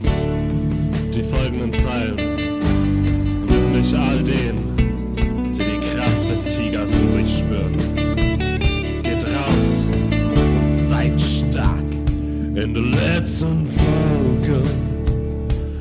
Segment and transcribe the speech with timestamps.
[0.00, 2.16] Die folgenden Zeilen
[3.48, 4.76] widme ich all denen,
[5.52, 7.76] die die Kraft des Tigers in sich spüren.
[9.02, 9.88] Geht raus
[10.88, 11.84] seid stark.
[12.54, 14.62] In der letzten Folge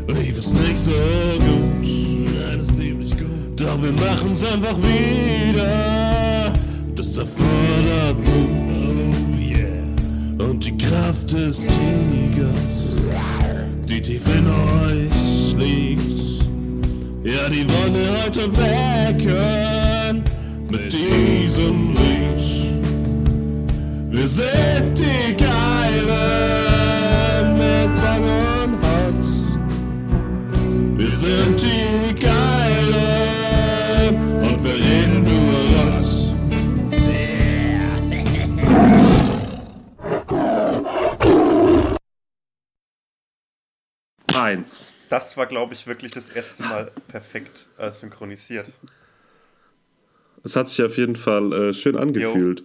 [0.08, 1.82] lief es nicht so gut.
[1.82, 3.28] Nein, es lief nicht gut.
[3.58, 6.54] Doch wir machen's einfach wieder.
[6.96, 8.72] Das erfordert Mut.
[8.72, 10.48] Oh yeah.
[10.50, 12.95] Und die Kraft des Tigers,
[13.96, 16.02] die tief in euch liegt.
[17.24, 20.24] Ja, die wollen wir heute wecken
[20.70, 22.44] mit diesem Lied.
[24.10, 26.08] Wir sind die Geilen
[27.58, 29.30] mit Bang Hotz.
[30.98, 32.45] Wir sind die Geilen
[44.66, 44.92] Eins.
[45.12, 48.72] Das war, glaube ich, wirklich das erste Mal perfekt äh, synchronisiert.
[50.44, 52.64] Es hat sich auf jeden Fall äh, schön angefühlt.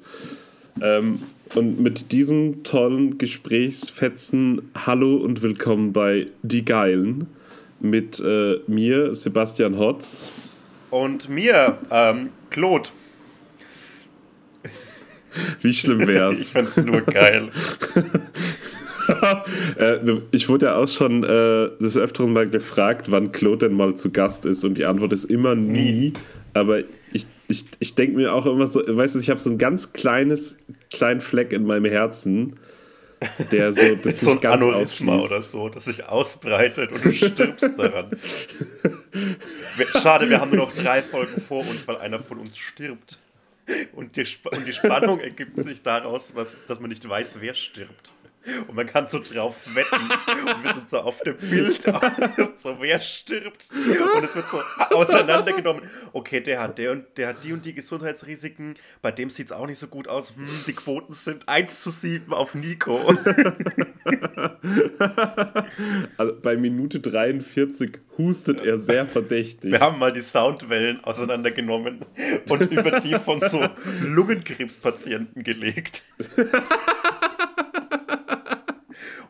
[0.81, 1.23] Ähm,
[1.55, 7.27] und mit diesem tollen Gesprächsfetzen Hallo und willkommen bei Die Geilen
[7.81, 10.33] mit äh, mir, Sebastian Hotz.
[10.89, 12.89] Und mir, ähm, Claude.
[15.61, 16.41] Wie schlimm wär's?
[16.41, 17.51] ich fand's nur geil.
[19.79, 19.99] äh,
[20.31, 24.11] ich wurde ja auch schon äh, des Öfteren mal gefragt, wann Claude denn mal zu
[24.11, 24.65] Gast ist.
[24.65, 26.13] Und die Antwort ist immer nie.
[26.55, 26.81] Aber
[27.13, 29.93] ich, ich, ich denke mir auch immer so, weißt du, ich habe so ein ganz
[29.93, 30.59] kleines,
[30.93, 32.55] kleinen Fleck in meinem Herzen,
[33.53, 37.71] der so das so ein ganz Aneurysma oder so, das sich ausbreitet und du stirbst
[37.77, 38.17] daran.
[40.03, 43.19] Schade, wir haben nur noch drei Folgen vor uns, weil einer von uns stirbt.
[43.93, 48.13] Und die, und die Spannung ergibt sich daraus, was, dass man nicht weiß, wer stirbt.
[48.69, 50.01] Und man kann so drauf wetten.
[50.01, 51.83] Und wir sind so auf dem Bild,
[52.57, 53.69] so wer stirbt.
[53.73, 54.61] Und es wird so
[54.95, 55.83] auseinandergenommen.
[56.13, 58.77] Okay, der hat der und der hat die und die Gesundheitsrisiken.
[59.03, 60.35] Bei dem sieht es auch nicht so gut aus.
[60.35, 62.99] Hm, die Quoten sind 1 zu 7 auf Nico.
[66.17, 69.73] Also bei Minute 43 hustet er sehr verdächtig.
[69.73, 72.05] Wir haben mal die Soundwellen auseinandergenommen
[72.49, 73.67] und über die von so
[74.03, 76.05] Lungenkrebspatienten gelegt.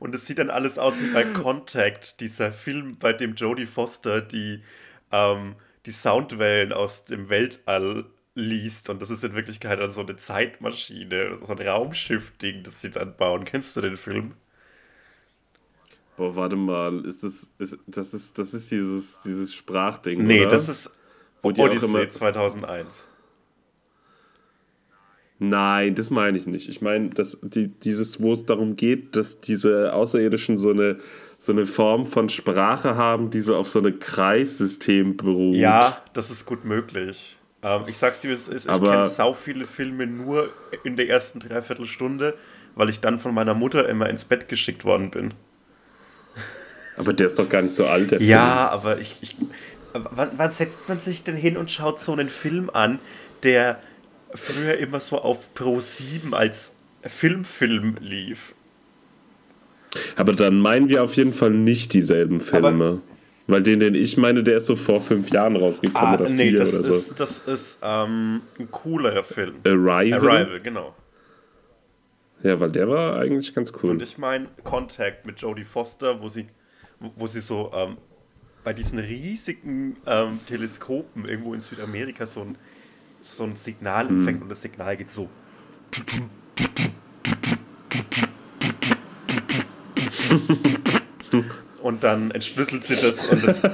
[0.01, 4.21] Und es sieht dann alles aus wie bei Contact, dieser Film, bei dem Jodie Foster
[4.21, 4.63] die,
[5.13, 5.55] ähm,
[5.87, 8.89] die Soundwellen aus dem Weltall liest.
[8.91, 13.15] Und das ist in Wirklichkeit dann so eine Zeitmaschine, so ein Raumschiff-Ding, das sie dann
[13.17, 13.45] bauen.
[13.45, 14.33] Kennst du den Film?
[16.17, 20.49] Boah, warte mal, ist das, ist, das ist, das ist dieses, dieses Sprachding, Nee, oder?
[20.51, 20.91] das ist
[21.43, 23.07] Wo die auch Odyssey immer- 2001.
[25.43, 26.69] Nein, das meine ich nicht.
[26.69, 30.99] Ich meine, dass die, dieses, wo es darum geht, dass diese Außerirdischen so eine,
[31.39, 35.57] so eine Form von Sprache haben, die so auf so ein Kreissystem beruht.
[35.57, 37.39] Ja, das ist gut möglich.
[37.63, 38.67] Ähm, ich sag's dir, wie es ist.
[38.67, 40.51] Ich kenne sau viele Filme nur
[40.85, 42.35] in der ersten Dreiviertelstunde,
[42.75, 45.33] weil ich dann von meiner Mutter immer ins Bett geschickt worden bin.
[46.99, 49.17] Aber der ist doch gar nicht so alt, der Ja, aber ich.
[49.23, 49.37] ich
[49.95, 52.99] wann, wann setzt man sich denn hin und schaut so einen Film an,
[53.43, 53.81] der
[54.35, 58.55] früher immer so auf Pro 7 als Filmfilm lief?
[60.17, 63.01] Aber dann meinen wir auf jeden Fall nicht dieselben Filme.
[63.47, 66.51] Weil den, den ich meine, der ist so vor fünf Jahren rausgekommen Ah, oder nee,
[66.51, 66.95] vier das oder so.
[66.95, 69.57] ist, das ist ähm, ein coolerer Film.
[69.65, 70.13] Arrival?
[70.15, 70.95] Arrival, genau.
[72.45, 73.91] Ja, weil der war eigentlich ganz cool.
[73.91, 76.47] Und ich meine Contact mit Jodie Foster, wo sie,
[77.01, 77.97] wo- wo sie so ähm,
[78.63, 82.57] bei diesen riesigen ähm, Teleskopen irgendwo in Südamerika so ein,
[83.23, 84.19] so ein Signal Hm.
[84.19, 85.29] empfängt und das Signal geht so.
[91.83, 93.61] Und dann entschlüsselt sie das und das.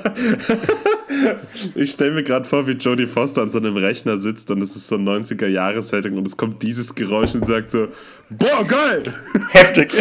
[1.75, 4.77] Ich stelle mir gerade vor, wie Jodie Foster an so einem Rechner sitzt und es
[4.77, 7.89] ist so ein 90er-Jahres-Setting und es kommt dieses Geräusch und sagt so:
[8.29, 9.03] Boah, geil!
[9.51, 9.93] heftig.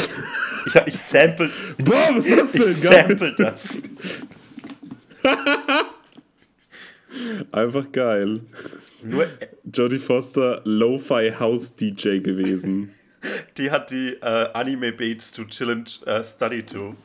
[0.67, 1.49] Ich, ich sample.
[1.83, 2.83] Boah, was ist das Ich denn?
[2.91, 3.05] Geil!
[3.07, 3.69] sample das.
[7.51, 8.41] Einfach geil.
[9.05, 9.25] Nur
[9.71, 12.93] Jodie Foster, Lo-Fi House DJ gewesen.
[13.57, 16.95] Die hat die äh, Anime Beats to Chill and äh, Study to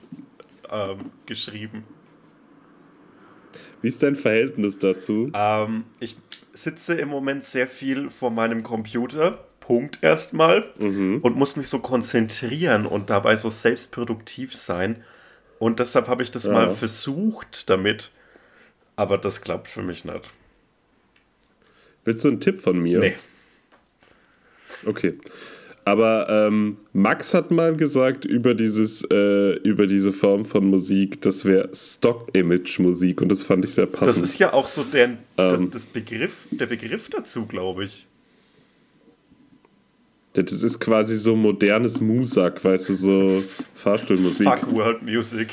[0.70, 1.84] ähm, geschrieben.
[3.82, 5.30] Wie ist dein Verhältnis dazu?
[5.34, 6.16] Ähm, ich
[6.52, 12.86] sitze im Moment sehr viel vor meinem Computer, Punkt erstmal, und muss mich so konzentrieren
[12.86, 15.04] und dabei so selbstproduktiv sein.
[15.58, 16.52] Und deshalb habe ich das Ja.
[16.52, 18.10] mal versucht damit,
[18.96, 20.30] aber das klappt für mich nicht.
[22.04, 23.00] Willst du einen Tipp von mir?
[23.00, 23.14] Nee.
[24.86, 25.12] Okay.
[25.84, 31.44] Aber ähm, Max hat mal gesagt über dieses, äh, über diese Form von Musik, das
[31.44, 34.22] wäre Stock-Image-Musik und das fand ich sehr passend.
[34.22, 35.70] Das ist ja auch so der, das, Ähm.
[35.70, 38.06] das Begriff, der Begriff dazu, glaube ich.
[40.34, 43.44] Das ist quasi so modernes Musak, weißt du, so
[43.74, 44.46] Fahrstuhlmusik.
[44.46, 45.48] Fuck World Music.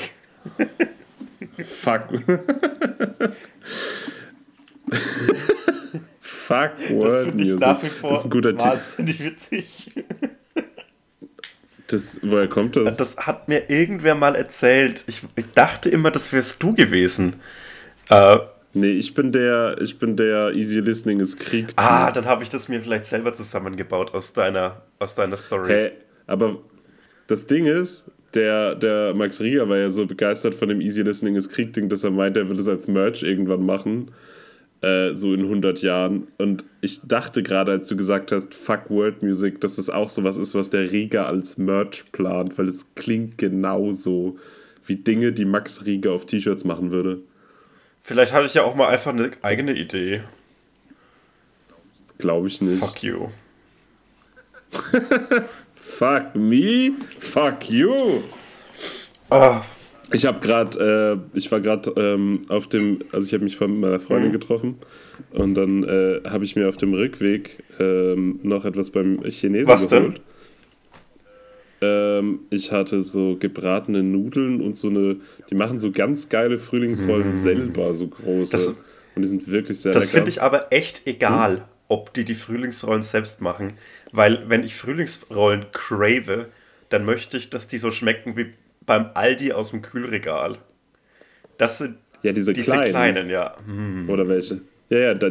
[1.58, 2.02] Fuck.
[6.48, 7.60] Fuck Das World ich Music.
[7.60, 8.68] nach wie vor das ist ein guter Titel.
[8.70, 9.92] wahnsinnig witzig.
[11.88, 12.96] Das, woher kommt das?
[12.96, 15.04] Das hat mir irgendwer mal erzählt.
[15.06, 17.36] Ich, ich dachte immer, das wärst du gewesen.
[18.10, 18.38] Äh,
[18.74, 21.68] nee, ich bin der, ich bin der Easy Listening ist Krieg.
[21.76, 25.68] ah, dann habe ich das mir vielleicht selber zusammengebaut aus deiner, aus deiner Story.
[25.70, 25.90] Hä?
[26.26, 26.58] Aber
[27.26, 31.36] das Ding ist, der, der Max Rieger war ja so begeistert von dem Easy Listening
[31.36, 34.10] ist Krieg-Ding, dass er meinte, er will es als Merch irgendwann machen.
[34.80, 36.28] Äh, so in 100 Jahren.
[36.38, 40.36] Und ich dachte gerade, als du gesagt hast, fuck World Music, dass das auch sowas
[40.36, 44.38] ist, was der Rieger als Merch plant, weil es klingt genauso
[44.86, 47.18] wie Dinge, die Max Rieger auf T-Shirts machen würde.
[48.02, 50.22] Vielleicht hatte ich ja auch mal einfach eine eigene Idee.
[52.18, 52.78] Glaube ich nicht.
[52.78, 53.28] Fuck you.
[55.98, 58.22] Fuck me, fuck you.
[59.30, 59.62] Ah,
[60.12, 63.78] Ich habe gerade, äh, ich war gerade ähm, auf dem, also ich habe mich von
[63.80, 64.32] meiner Freundin Mhm.
[64.32, 64.74] getroffen
[65.32, 69.86] und dann äh, habe ich mir auf dem Rückweg ähm, noch etwas beim Chinesen Was
[69.88, 70.02] denn?
[70.04, 70.20] geholt.
[71.80, 75.16] Ähm, ich hatte so gebratene Nudeln und so eine,
[75.50, 78.56] die machen so ganz geile Frühlingsrollen selber, so große.
[78.56, 78.60] Mhm.
[78.60, 78.76] Das-
[79.14, 83.02] und die sind wirklich sehr das finde ich aber echt egal, ob die die Frühlingsrollen
[83.02, 83.72] selbst machen.
[84.12, 86.46] Weil, wenn ich Frühlingsrollen crave,
[86.88, 88.46] dann möchte ich, dass die so schmecken wie
[88.88, 90.58] beim Aldi aus dem Kühlregal.
[91.58, 92.90] Das sind ja, diese, diese kleinen.
[92.90, 93.54] kleinen, ja.
[93.64, 94.08] Hm.
[94.10, 94.62] Oder welche?
[94.88, 95.30] Ja, ja, da,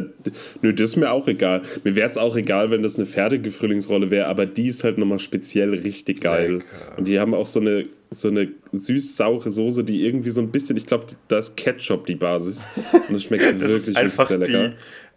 [0.62, 1.62] nö, das ist mir auch egal.
[1.82, 4.98] Mir wäre es auch egal, wenn das eine fertige Frühlingsrolle wäre, aber die ist halt
[4.98, 6.58] nochmal speziell richtig geil.
[6.58, 6.96] Lecker.
[6.96, 10.76] Und die haben auch so eine, so eine süß-saure Soße, die irgendwie so ein bisschen,
[10.76, 12.68] ich glaube, da ist Ketchup die Basis.
[12.92, 14.68] Und das schmeckt Das wirklich, wirklich sehr lecker.
[14.68, 14.74] die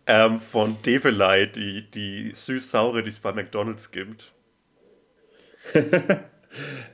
[0.08, 4.32] ähm, von Develei, die, die süß-saure, die es bei McDonalds gibt.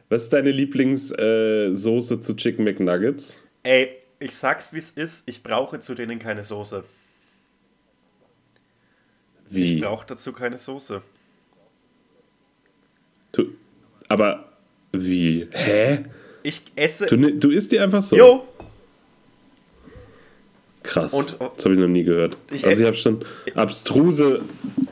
[0.10, 3.38] Was ist deine Lieblingssoße äh, zu Chicken McNuggets?
[3.64, 3.90] Ey,
[4.20, 6.84] ich sag's wie es ist, ich brauche zu denen keine Soße.
[9.50, 9.82] Ich Wie?
[9.82, 11.02] brauche dazu keine Soße.
[13.34, 13.56] Du,
[14.08, 14.52] aber
[14.92, 15.48] wie?
[15.52, 16.04] Hä?
[16.44, 17.06] Ich esse.
[17.08, 18.16] Du, du isst die einfach so?
[18.16, 18.48] Jo!
[20.88, 21.14] Krass.
[21.14, 22.38] Und- das habe ich noch nie gehört.
[22.52, 23.20] Ich also ich habe schon
[23.56, 24.42] abstruse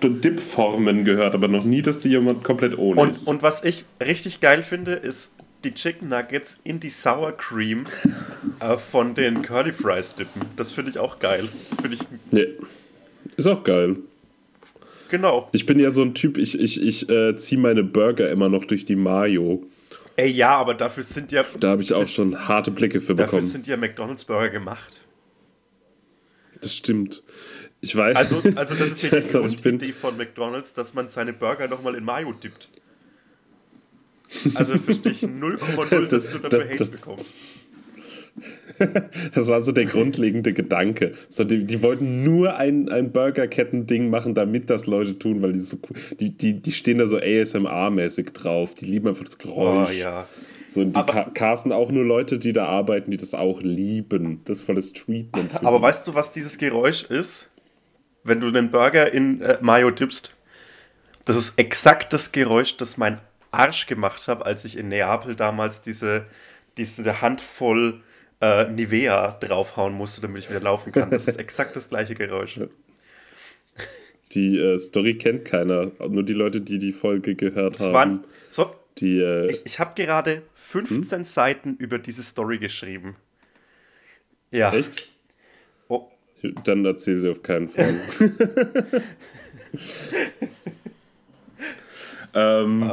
[0.04, 3.28] Dip-Formen gehört, aber noch nie, dass die jemand komplett ohne Und, ist.
[3.28, 5.32] und was ich richtig geil finde, ist
[5.64, 7.86] die Chicken Nuggets in die Sour Cream
[8.60, 10.44] äh, von den Curly Fries dippen.
[10.58, 11.48] Das finde ich auch geil.
[11.82, 12.02] Finde ich.
[12.32, 12.48] Nee.
[13.36, 13.96] Ist auch geil.
[15.10, 15.50] Genau.
[15.54, 18.66] Ich bin ja so ein Typ, ich, ich, ich äh, ziehe meine Burger immer noch
[18.66, 19.64] durch die Mayo.
[20.18, 21.44] Ey, ja, aber dafür sind ja.
[21.60, 23.52] Da habe ich auch schon harte Blicke für Dafür bekommen.
[23.52, 25.00] sind ja McDonalds Burger gemacht.
[26.66, 27.22] Das stimmt.
[27.82, 28.16] Ich weiß.
[28.16, 29.04] Also, also das ist
[29.34, 32.70] ja die bin, Grundidee von McDonalds, dass man seine Burger nochmal in Mayo dippt.
[34.56, 37.34] Also verstehe ich 0,0, dass Das- du dafür das- Hate das- bekommst.
[39.34, 41.14] Das war so der grundlegende Gedanke.
[41.30, 45.60] So, die, die wollten nur ein, ein Burgerketten-Ding machen, damit das Leute tun, weil die
[45.60, 45.78] so
[46.20, 48.74] die, die, die stehen da so ASMR-mäßig drauf.
[48.74, 49.94] Die lieben einfach das Oh Geräusch.
[49.94, 50.28] ja.
[50.68, 54.42] So, die Aber- casten auch nur Leute, die da arbeiten, die das auch lieben.
[54.46, 55.52] Das ist volles Treatment.
[55.52, 55.84] Für Aber die.
[55.84, 57.50] weißt du, was dieses Geräusch ist?
[58.24, 60.34] Wenn du einen Burger in äh, Mayo dippst?
[61.26, 63.20] Das ist exakt das Geräusch, das mein
[63.52, 66.26] Arsch gemacht hat, als ich in Neapel damals diese,
[66.78, 68.02] diese Handvoll
[68.42, 71.10] äh, Nivea draufhauen musste, damit ich wieder laufen kann.
[71.12, 72.60] Das ist exakt das gleiche Geräusch.
[74.34, 75.92] Die äh, Story kennt keiner.
[76.10, 77.94] Nur die Leute, die die Folge gehört Es haben.
[77.94, 83.16] waren, so, die, äh, ich ich habe gerade 15 Seiten über diese Story geschrieben.
[84.52, 84.74] Ja.
[84.74, 85.10] echt?
[85.90, 86.08] Oh,
[86.64, 88.00] Dann erzähl sie auf keinen Fall.
[92.34, 92.88] ähm, äh,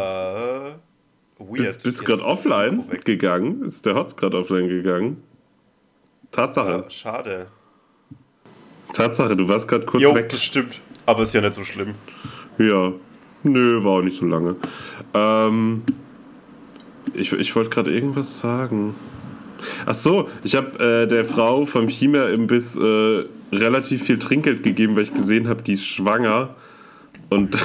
[1.39, 1.65] weird.
[1.65, 3.65] bist bist du gerade offline gegangen?
[3.65, 5.23] Ist der Hotz gerade offline gegangen?
[6.31, 6.71] Tatsache.
[6.71, 7.47] Ja, schade.
[8.95, 10.29] Tatsache, du warst gerade kurz Jo, weg.
[10.31, 10.81] das stimmt.
[11.07, 11.95] Aber ist ja nicht so schlimm.
[12.59, 12.93] Ja.
[13.45, 14.57] Nö, war auch nicht so lange.
[15.15, 15.83] Ähm,
[17.15, 18.95] ich ich wollte gerade irgendwas sagen.
[19.87, 25.05] Ach so, ich habe äh, der Frau vom China-Imbiss äh, relativ viel Trinkgeld gegeben, weil
[25.05, 26.57] ich gesehen habe, die ist schwanger.
[27.31, 27.57] Und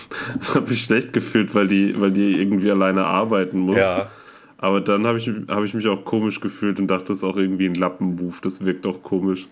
[0.54, 3.76] habe mich schlecht gefühlt, weil die, weil die irgendwie alleine arbeiten muss.
[3.76, 4.10] Ja.
[4.58, 7.36] Aber dann habe ich, hab ich mich auch komisch gefühlt und dachte, das ist auch
[7.36, 8.40] irgendwie ein Lappenmove.
[8.42, 9.48] Das wirkt auch komisch.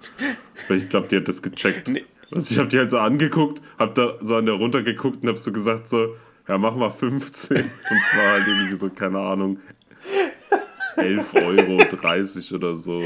[0.68, 1.88] Weil ich glaube, die hat das gecheckt.
[1.88, 2.04] Nee.
[2.32, 5.38] Also ich habe die halt so angeguckt, habe da so an der runtergeguckt und habe
[5.38, 6.14] so gesagt so,
[6.49, 7.56] Ja, mach mal 15.
[7.56, 7.70] Und
[8.12, 9.58] zwar halt irgendwie so, keine Ahnung,
[10.96, 13.02] 11 Euro, 30 oder so.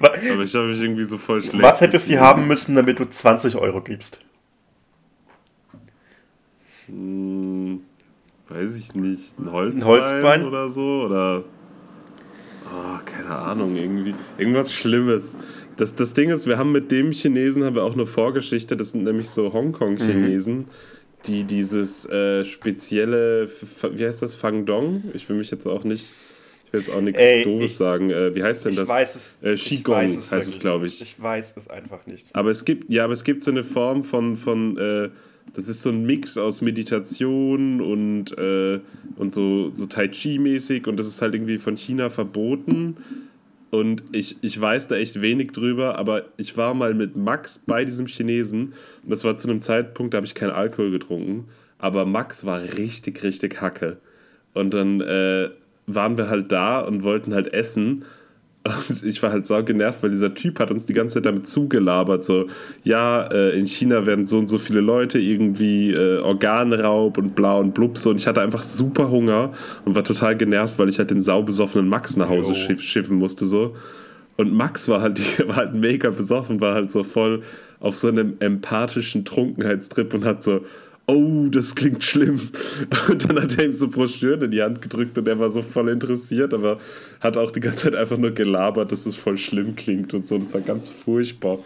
[0.00, 1.62] Aber ich habe mich irgendwie so voll schlecht.
[1.62, 4.20] Was hättest du haben müssen, damit du 20 Euro gibst?
[6.86, 7.80] Hm,
[8.48, 9.38] weiß ich nicht.
[9.38, 10.44] Ein Holzbein, Ein Holzbein?
[10.44, 11.02] oder so?
[11.06, 11.44] Oder.
[12.66, 14.14] Oh, keine Ahnung, irgendwie.
[14.38, 15.34] Irgendwas Schlimmes.
[15.76, 18.76] Das, das Ding ist, wir haben mit dem Chinesen haben wir auch eine Vorgeschichte.
[18.76, 20.66] Das sind nämlich so Hongkong-Chinesen,
[21.26, 23.48] die dieses äh, spezielle,
[23.92, 25.02] wie heißt das, Fang Dong?
[25.14, 26.14] Ich will mich jetzt auch nicht,
[26.66, 28.10] ich will jetzt auch nichts Ey, Doofes ich- sagen.
[28.10, 28.88] Äh, wie heißt denn Ich das?
[28.88, 29.34] weiß es.
[29.42, 31.02] Äh, ich Qigong weiß heißt wirklich es, glaube ich.
[31.02, 32.28] Ich weiß es einfach nicht.
[32.34, 35.08] Aber es gibt, ja, aber es gibt so eine Form von, von äh,
[35.54, 38.80] das ist so ein Mix aus Meditation und, äh,
[39.16, 42.96] und so, so Tai Chi-mäßig und das ist halt irgendwie von China verboten.
[43.74, 47.84] Und ich, ich weiß da echt wenig drüber, aber ich war mal mit Max bei
[47.84, 52.06] diesem Chinesen und das war zu einem Zeitpunkt, da habe ich keinen Alkohol getrunken, aber
[52.06, 53.96] Max war richtig, richtig hacke.
[54.52, 55.50] Und dann äh,
[55.88, 58.04] waren wir halt da und wollten halt essen.
[58.64, 61.46] Und ich war halt sau genervt, weil dieser Typ hat uns die ganze Zeit damit
[61.46, 62.46] zugelabert, so,
[62.82, 67.58] ja, äh, in China werden so und so viele Leute irgendwie äh, Organraub und bla
[67.58, 68.10] und blub so.
[68.10, 69.52] Und ich hatte einfach super Hunger
[69.84, 73.44] und war total genervt, weil ich halt den saubesoffenen Max nach Hause schiff, schiffen musste,
[73.44, 73.76] so.
[74.36, 77.42] Und Max war halt, war halt mega besoffen, war halt so voll
[77.80, 80.64] auf so einem empathischen Trunkenheitstrip und hat so,
[81.06, 82.40] oh, das klingt schlimm.
[83.08, 85.62] Und dann hat er ihm so Broschüren in die Hand gedrückt und er war so
[85.62, 86.78] voll interessiert, aber
[87.20, 90.38] hat auch die ganze Zeit einfach nur gelabert, dass es voll schlimm klingt und so.
[90.38, 91.58] Das war ganz furchtbar.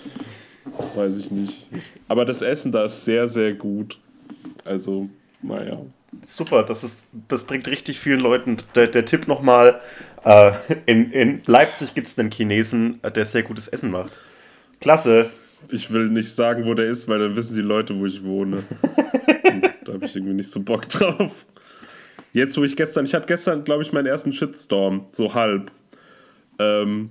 [0.95, 1.69] Weiß ich nicht.
[2.09, 3.99] Aber das Essen da ist sehr, sehr gut.
[4.65, 5.09] Also,
[5.43, 5.79] naja.
[6.27, 8.57] Super, das, ist, das bringt richtig vielen Leuten.
[8.75, 9.81] Der, der Tipp nochmal:
[10.25, 10.53] äh,
[10.87, 14.13] in, in Leipzig gibt es einen Chinesen, äh, der sehr gutes Essen macht.
[14.81, 15.31] Klasse.
[15.71, 18.65] Ich will nicht sagen, wo der ist, weil dann wissen die Leute, wo ich wohne.
[19.85, 21.47] da habe ich irgendwie nicht so Bock drauf.
[22.33, 25.71] Jetzt, wo ich gestern, ich hatte gestern, glaube ich, meinen ersten Shitstorm, so halb.
[26.59, 27.11] Ähm,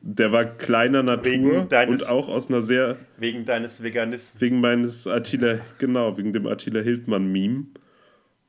[0.00, 4.40] der war kleiner Natur deines- und auch aus einer sehr, Wegen deines Veganismus.
[4.40, 7.66] wegen meines Attila, genau, wegen dem Attila Hildmann-Meme.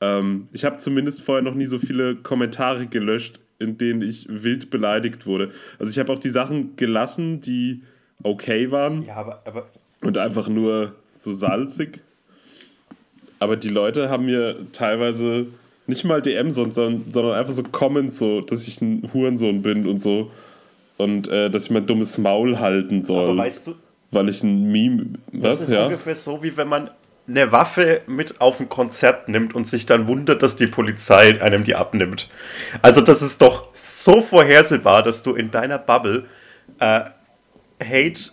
[0.01, 4.69] Ähm, ich habe zumindest vorher noch nie so viele Kommentare gelöscht, in denen ich wild
[4.69, 5.51] beleidigt wurde.
[5.79, 7.83] Also ich habe auch die Sachen gelassen, die
[8.23, 9.67] okay waren Ja, aber, aber
[10.01, 12.01] und einfach nur so salzig.
[13.39, 15.47] Aber die Leute haben mir teilweise
[15.87, 20.01] nicht mal DM, sondern, sondern einfach so Comments, so, dass ich ein Hurensohn bin und
[20.01, 20.31] so.
[20.97, 23.31] Und äh, dass ich mein dummes Maul halten soll.
[23.31, 23.75] Aber weißt du,
[24.11, 25.05] weil ich ein Meme.
[25.31, 25.61] das Was?
[25.63, 25.85] ist Ja?
[25.85, 26.89] ungefähr so, wie wenn man
[27.27, 31.63] eine Waffe mit auf ein Konzert nimmt und sich dann wundert, dass die Polizei einem
[31.63, 32.29] die abnimmt.
[32.81, 36.25] Also das ist doch so vorhersehbar, dass du in deiner Bubble
[36.79, 37.01] äh,
[37.83, 38.31] Hate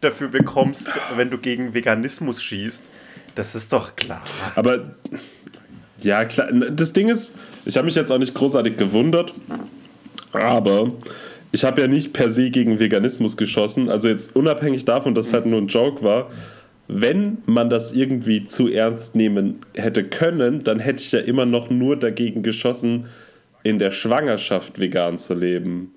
[0.00, 2.82] dafür bekommst, wenn du gegen Veganismus schießt.
[3.34, 4.22] Das ist doch klar.
[4.54, 4.94] Aber
[5.98, 6.52] ja, klar.
[6.52, 7.32] Das Ding ist,
[7.64, 9.32] ich habe mich jetzt auch nicht großartig gewundert,
[10.32, 10.92] aber
[11.52, 13.88] ich habe ja nicht per se gegen Veganismus geschossen.
[13.88, 16.30] Also jetzt unabhängig davon, dass es halt nur ein Joke war.
[16.88, 21.70] Wenn man das irgendwie zu ernst nehmen hätte können, dann hätte ich ja immer noch
[21.70, 23.06] nur dagegen geschossen,
[23.62, 25.94] in der Schwangerschaft vegan zu leben.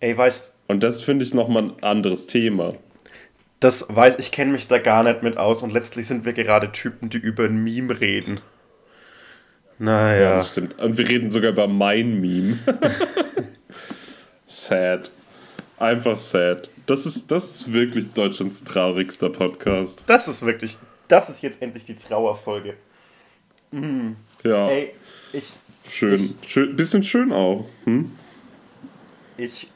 [0.00, 2.74] Ey, weißt Und das finde ich nochmal ein anderes Thema.
[3.60, 6.70] das weiß ich, kenne mich da gar nicht mit aus und letztlich sind wir gerade
[6.72, 8.40] Typen, die über ein Meme reden.
[9.78, 10.20] Naja.
[10.20, 10.78] Ja, das stimmt.
[10.78, 12.58] Und wir reden sogar über mein Meme.
[14.46, 15.10] sad.
[15.78, 16.70] Einfach sad.
[16.86, 20.04] Das ist, das ist wirklich Deutschlands traurigster Podcast.
[20.06, 22.74] Das ist wirklich, das ist jetzt endlich die Trauerfolge.
[24.44, 24.92] Ja, Ey,
[25.32, 25.44] ich,
[25.88, 26.34] schön.
[26.46, 26.76] schön.
[26.76, 27.66] Bisschen schön auch.
[27.84, 28.12] Hm?
[29.36, 29.68] ich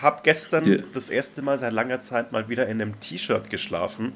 [0.00, 0.78] habe gestern Ja.
[0.94, 4.12] das erste Mal seit langer Zeit mal wieder in einem T-Shirt geschlafen.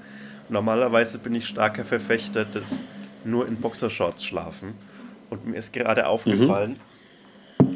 [0.49, 2.85] Normalerweise bin ich starker Verfechter des
[3.25, 4.75] nur in Boxershorts schlafen.
[5.31, 6.79] Und mir ist gerade aufgefallen,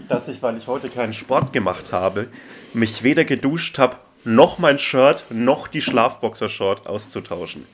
[0.08, 2.28] dass ich, weil ich heute keinen Sport gemacht habe,
[2.74, 7.64] mich weder geduscht habe, noch mein Shirt, noch die Schlafboxershort auszutauschen.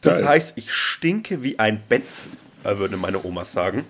[0.00, 0.28] Das Geil.
[0.28, 2.28] heißt, ich stinke wie ein Betz,
[2.64, 3.84] würde meine Oma sagen.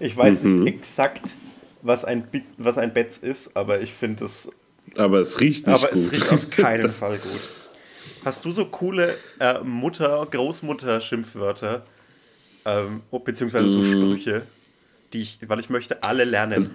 [0.00, 0.64] Ich weiß Mhm.
[0.64, 1.36] nicht exakt,
[1.82, 4.50] was ein, Bi- was ein Betz ist, aber ich finde es.
[4.96, 5.98] Aber es riecht nicht Aber gut.
[5.98, 7.40] es riecht auf keinen Fall gut.
[8.24, 11.84] Hast du so coole äh, Mutter-, Großmutter-Schimpfwörter,
[12.64, 13.84] ähm, oh, beziehungsweise so Mm.
[13.92, 14.42] Sprüche,
[15.12, 16.74] die ich, weil ich möchte alle lernen.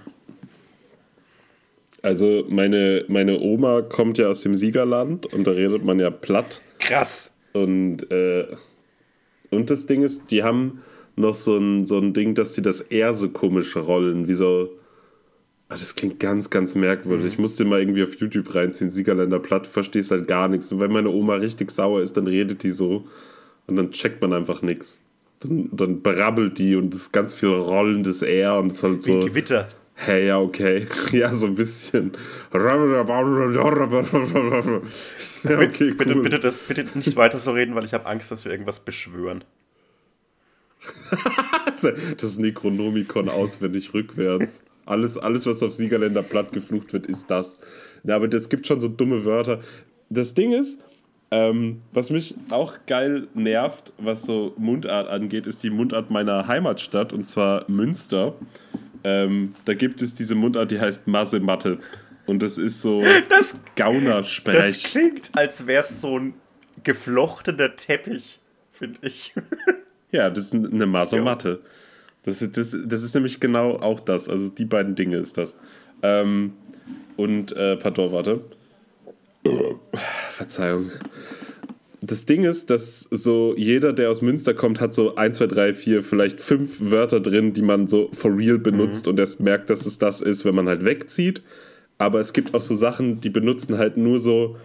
[2.01, 6.61] Also meine, meine Oma kommt ja aus dem Siegerland und da redet man ja platt.
[6.79, 7.31] Krass.
[7.53, 8.45] Und, äh,
[9.49, 10.83] und das Ding ist, die haben
[11.15, 14.69] noch so ein, so ein Ding, dass die das eher so komisch rollen, wie so.
[15.69, 17.33] Ah, das klingt ganz, ganz merkwürdig.
[17.33, 20.71] Ich musste mal irgendwie auf YouTube reinziehen, Siegerländer Platt, verstehst halt gar nichts.
[20.71, 23.05] Und wenn meine Oma richtig sauer ist, dann redet die so.
[23.67, 25.01] Und dann checkt man einfach nichts.
[25.41, 29.03] Dann, dann brabbelt die und es ist ganz viel rollendes R und es ist halt
[29.03, 29.21] so.
[29.21, 29.67] Wie Gewitter.
[29.93, 30.87] Hey, ja, okay.
[31.11, 32.13] Ja, so ein bisschen.
[35.43, 36.21] ja, okay, Bitte, cool.
[36.21, 39.43] bitte, das, bitte nicht weiter so reden, weil ich habe Angst, dass wir irgendwas beschwören.
[42.19, 44.63] Das Necronomicon auswendig rückwärts.
[44.87, 47.59] Alles, alles, was auf Siegerländer platt geflucht wird, ist das.
[48.03, 49.59] Ja, aber das gibt schon so dumme Wörter.
[50.09, 50.79] Das Ding ist,
[51.31, 57.11] ähm, was mich auch geil nervt, was so Mundart angeht, ist die Mundart meiner Heimatstadt,
[57.11, 58.35] und zwar Münster.
[59.03, 61.79] Ähm, da gibt es diese Mundart, die heißt Masematte.
[62.25, 64.83] Und das ist so Das, das Gaunersprech.
[64.85, 66.33] klingt, als wäre es so ein
[66.83, 68.39] geflochtener Teppich,
[68.71, 69.33] finde ich.
[70.11, 71.59] Ja, das ist eine Masematte.
[72.27, 74.27] Das, ist- das, das ist nämlich genau auch das.
[74.27, 75.57] Also die beiden Dinge ist das.
[76.03, 76.53] Ähm,
[77.15, 78.41] und, äh, pardon, warte.
[80.31, 80.91] Verzeihung.
[82.01, 85.73] Das Ding ist, dass so jeder, der aus Münster kommt, hat so 1, 2, 3,
[85.73, 89.85] 4, vielleicht fünf Wörter drin, die man so for real benutzt und erst merkt, dass
[89.85, 91.41] es das ist, wenn man halt wegzieht.
[91.97, 94.57] Aber es gibt auch so Sachen, die benutzen halt nur so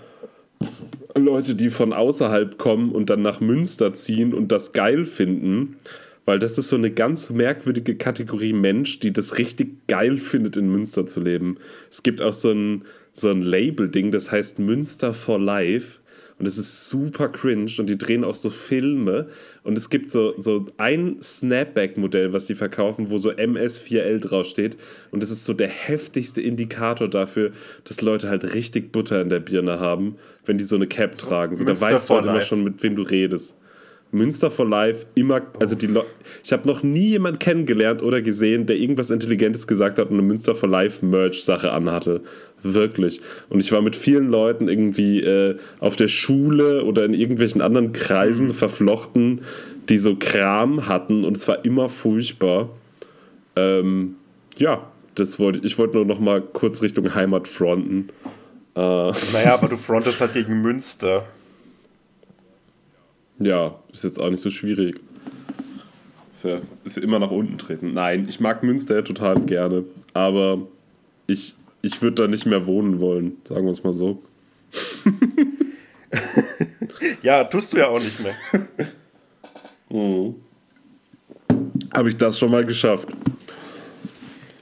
[1.17, 5.77] Leute, die von außerhalb kommen und dann nach Münster ziehen und das geil finden,
[6.25, 10.71] weil das ist so eine ganz merkwürdige Kategorie Mensch, die das richtig geil findet, in
[10.71, 11.59] Münster zu leben.
[11.91, 15.99] Es gibt auch so ein, so ein Label-Ding, das heißt Münster for Life.
[16.39, 19.29] Und es ist super cringe und die drehen auch so Filme.
[19.63, 24.77] Und es gibt so, so ein Snapback-Modell, was die verkaufen, wo so MS4L draufsteht.
[25.13, 27.53] Und das ist so der heftigste Indikator dafür,
[27.85, 31.55] dass Leute halt richtig Butter in der Birne haben, wenn die so eine Cap tragen.
[31.55, 33.55] So, da weißt du halt immer schon, mit wem du redest.
[34.13, 36.05] Münster for Life, immer, also die Le
[36.45, 40.23] ich habe noch nie jemanden kennengelernt oder gesehen, der irgendwas Intelligentes gesagt hat und eine
[40.23, 42.21] Münster for Life Merch-Sache anhatte.
[42.63, 43.21] Wirklich.
[43.49, 47.93] Und ich war mit vielen Leuten irgendwie äh, auf der Schule oder in irgendwelchen anderen
[47.93, 49.41] Kreisen verflochten,
[49.89, 52.69] die so Kram hatten und es war immer furchtbar.
[53.57, 54.17] Ähm,
[54.59, 58.11] ja, das wollte ich, ich wollte nur noch mal kurz Richtung Heimat fronten.
[58.77, 61.25] Äh, Naja, aber du frontest halt gegen Münster.
[63.43, 65.01] Ja, ist jetzt auch nicht so schwierig.
[66.33, 67.93] Ist ja ist ja immer nach unten treten.
[67.93, 70.67] Nein, ich mag Münster ja total gerne, aber
[71.27, 74.23] ich, ich würde da nicht mehr wohnen wollen, sagen wir es mal so.
[77.23, 78.35] Ja, tust du ja auch nicht mehr.
[81.95, 83.09] Habe ich das schon mal geschafft.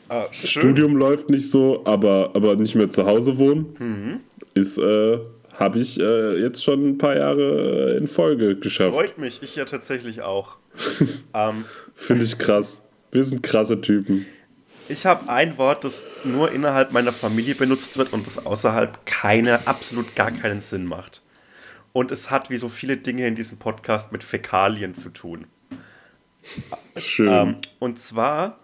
[0.08, 0.48] Ah, schön.
[0.48, 4.20] Studium läuft nicht so, aber, aber nicht mehr zu Hause wohnen,
[4.54, 5.18] ist, äh,
[5.60, 8.94] habe ich äh, jetzt schon ein paar Jahre in Folge geschafft.
[8.94, 10.56] Freut mich, ich ja tatsächlich auch.
[11.34, 12.88] ähm, Finde ich krass.
[13.12, 14.24] Wir sind krasse Typen.
[14.88, 19.66] ich habe ein Wort, das nur innerhalb meiner Familie benutzt wird und das außerhalb keine,
[19.66, 21.22] absolut gar keinen Sinn macht.
[21.92, 25.46] Und es hat wie so viele Dinge in diesem Podcast mit Fäkalien zu tun.
[26.96, 27.28] Schön.
[27.28, 28.58] Ähm, und zwar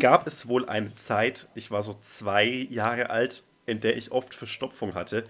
[0.00, 4.34] gab es wohl eine Zeit, ich war so zwei Jahre alt, in der ich oft
[4.34, 5.24] Verstopfung hatte.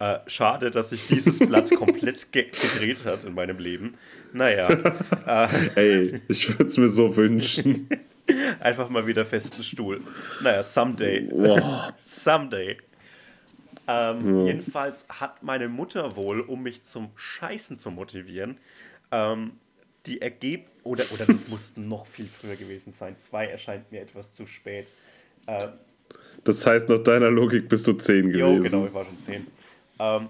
[0.00, 3.94] Äh, schade, dass sich dieses Blatt komplett ge gedreht hat in meinem Leben.
[4.32, 4.68] Naja,
[5.74, 7.88] Ey, ich würde es mir so wünschen.
[8.60, 10.00] einfach mal wieder festen Stuhl.
[10.42, 11.28] Naja, someday.
[12.02, 12.76] Someday.
[13.88, 18.58] Ähm, Jedenfalls hat meine Mutter wohl, um mich zum Scheißen zu motivieren,
[19.10, 19.52] ähm,
[20.06, 20.66] die Ergeb...
[20.84, 23.16] Oder, oder das muss noch viel früher gewesen sein.
[23.20, 24.88] Zwei erscheint mir etwas zu spät.
[25.46, 25.68] Äh,
[26.44, 28.70] Das heißt, nach deiner Logik bist du 10 jo, gewesen.
[28.70, 29.46] genau, ich war schon zehn.
[29.98, 30.28] Ähm,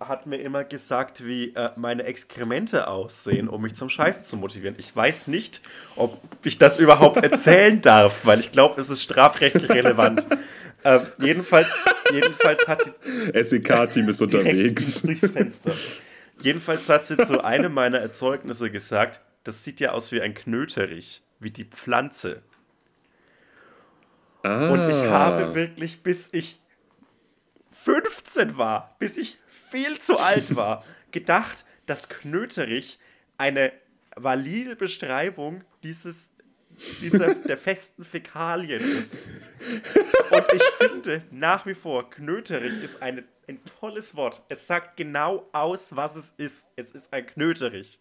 [0.00, 4.76] hat mir immer gesagt, wie äh, meine Exkremente aussehen, um mich zum Scheißen zu motivieren.
[4.78, 5.60] Ich weiß nicht,
[5.96, 10.26] ob ich das überhaupt erzählen darf, weil ich glaube, es ist strafrechtlich relevant.
[10.84, 11.68] ähm, jedenfalls,
[12.12, 15.02] jedenfalls hat die SEK-Team ist unterwegs.
[15.02, 15.72] durchs Fenster.
[16.40, 21.22] Jedenfalls hat sie zu einem meiner Erzeugnisse gesagt, das sieht ja aus wie ein Knöterich,
[21.40, 22.42] wie die Pflanze.
[24.44, 24.70] Ah.
[24.70, 26.60] Und ich habe wirklich, bis ich
[27.88, 29.38] 15 war, bis ich
[29.70, 32.98] viel zu alt war, gedacht, dass Knöterich
[33.38, 33.72] eine
[34.14, 36.30] valide Beschreibung dieses,
[37.00, 39.16] dieser, der festen Fäkalien ist.
[40.30, 44.42] Und ich finde nach wie vor, Knöterich ist eine, ein tolles Wort.
[44.50, 46.66] Es sagt genau aus, was es ist.
[46.76, 47.98] Es ist ein Knöterich.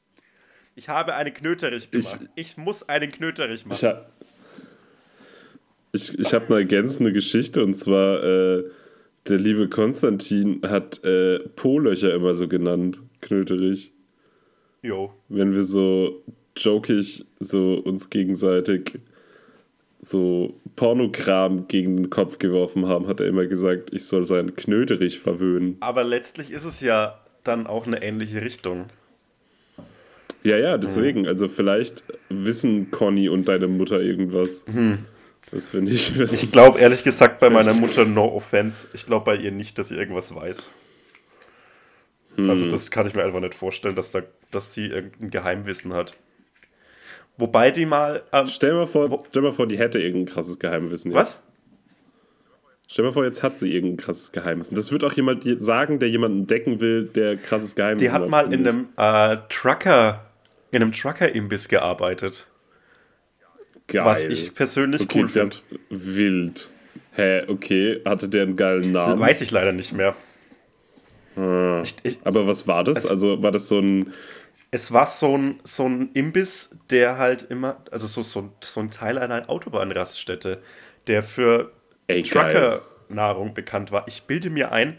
[0.76, 2.30] Ich habe einen Knöterich gemacht.
[2.36, 3.78] Ich, muss einen Knöterich machen.
[3.78, 4.06] Ich, ha
[5.94, 8.64] ich, ich habe eine ergänzende Geschichte und zwar äh,
[9.30, 13.92] der liebe Konstantin hat äh, Po-Löcher immer so genannt, Knöterich.
[14.82, 15.14] jo.
[15.30, 16.24] Wenn wir so
[16.56, 19.00] jokig so uns gegenseitig
[20.02, 25.20] so Pornokram gegen den Kopf geworfen haben, hat er immer gesagt, ich soll seinen Knöterich
[25.20, 25.78] verwöhnen.
[25.80, 28.86] Aber letztlich ist es ja dann auch eine ähnliche Richtung.
[30.44, 31.28] Ja, ja, deswegen.
[31.28, 34.66] Also vielleicht wissen Conny und deine Mutter irgendwas.
[35.52, 36.14] Das finde ich.
[36.14, 36.24] Hm.
[36.24, 39.90] Ich glaube ehrlich gesagt bei meiner Mutter, no offense, ich glaube bei ihr nicht, dass
[39.90, 40.70] sie irgendwas weiß.
[42.38, 46.14] Also das kann ich mir einfach nicht vorstellen, dass, da, dass sie irgendein Geheimwissen hat.
[47.38, 48.24] Wobei die mal...
[48.32, 51.12] Ähm, Stell mal vor, stell mal vor, die hätte irgendein krasses Geheimwissen.
[51.12, 51.18] Jetzt.
[51.18, 51.44] was?
[52.88, 54.76] Stell mal vor, jetzt hat sie irgendein krasses Geheimwissen.
[54.76, 58.30] Das wird auch jemand je- sagen, der jemanden entdecken will, der krasses Geheimwissen Die hat
[58.30, 60.26] mal in einem äh, Trucker,
[60.70, 62.46] in einem Trucker-Imbiss gearbeitet.
[63.88, 64.06] Geil.
[64.06, 65.56] Was ich persönlich okay, cool finde.
[65.90, 66.70] Wild.
[67.14, 68.02] Hä, okay.
[68.06, 69.20] Hatte der einen geilen Namen?
[69.20, 70.16] Weiß ich leider nicht mehr.
[71.36, 71.82] Ah.
[71.84, 73.06] Ich, ich, Aber was war das?
[73.06, 74.14] Also war das so ein.
[74.72, 78.80] es war so ein, so ein Imbiss, der halt immer, also so, so, ein- so
[78.82, 80.62] ein Teil einer Autobahnraststätte,
[81.08, 81.72] der für.
[82.10, 84.08] Trucker-Nahrung bekannt war.
[84.08, 84.98] Ich bilde mir ein,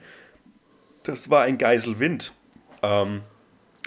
[1.04, 2.32] das war in Geiselwind,
[2.82, 3.22] ähm,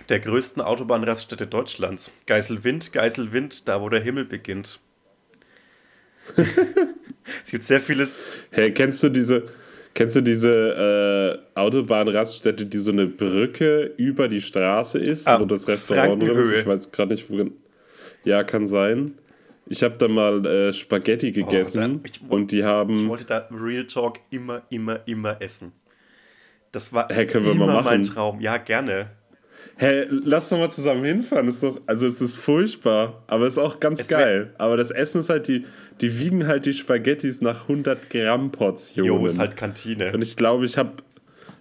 [0.10, 2.12] der größten Autobahnraststätte Deutschlands.
[2.26, 4.80] Geiselwind, Geiselwind, da wo der Himmel beginnt.
[7.46, 8.14] Es gibt sehr vieles.
[8.52, 9.44] Hey, kennst du diese.
[9.94, 15.44] Kennst du diese äh, Autobahnraststätte, die so eine Brücke über die Straße ist, Ah, wo
[15.46, 16.52] das Restaurant drin ist?
[16.52, 17.36] Ich weiß gerade nicht, wo.
[17.36, 17.52] gen-
[18.24, 19.16] Ja, kann sein.
[19.68, 23.10] Ich habe da mal äh, Spaghetti gegessen Oh, ich- und die Ich haben.
[23.10, 25.74] wollte da Real Talk immer, immer, immer essen.
[26.72, 27.10] Das war
[27.46, 28.04] wir immer mein?
[28.06, 28.40] Traum.
[28.40, 29.12] Ja, gerne.
[29.78, 31.46] Hey, lass doch mal zusammen hinfahren.
[31.48, 34.54] Das ist doch, also es ist furchtbar, aber es ist auch ganz Es geil.
[34.58, 35.66] Aber das Essen ist halt die,
[36.02, 39.08] die wiegen halt die Spaghettis nach 100 Gramm Portionen.
[39.22, 40.12] Jo, ist halt Kantine.
[40.14, 40.92] Und ich glaube, ich habe,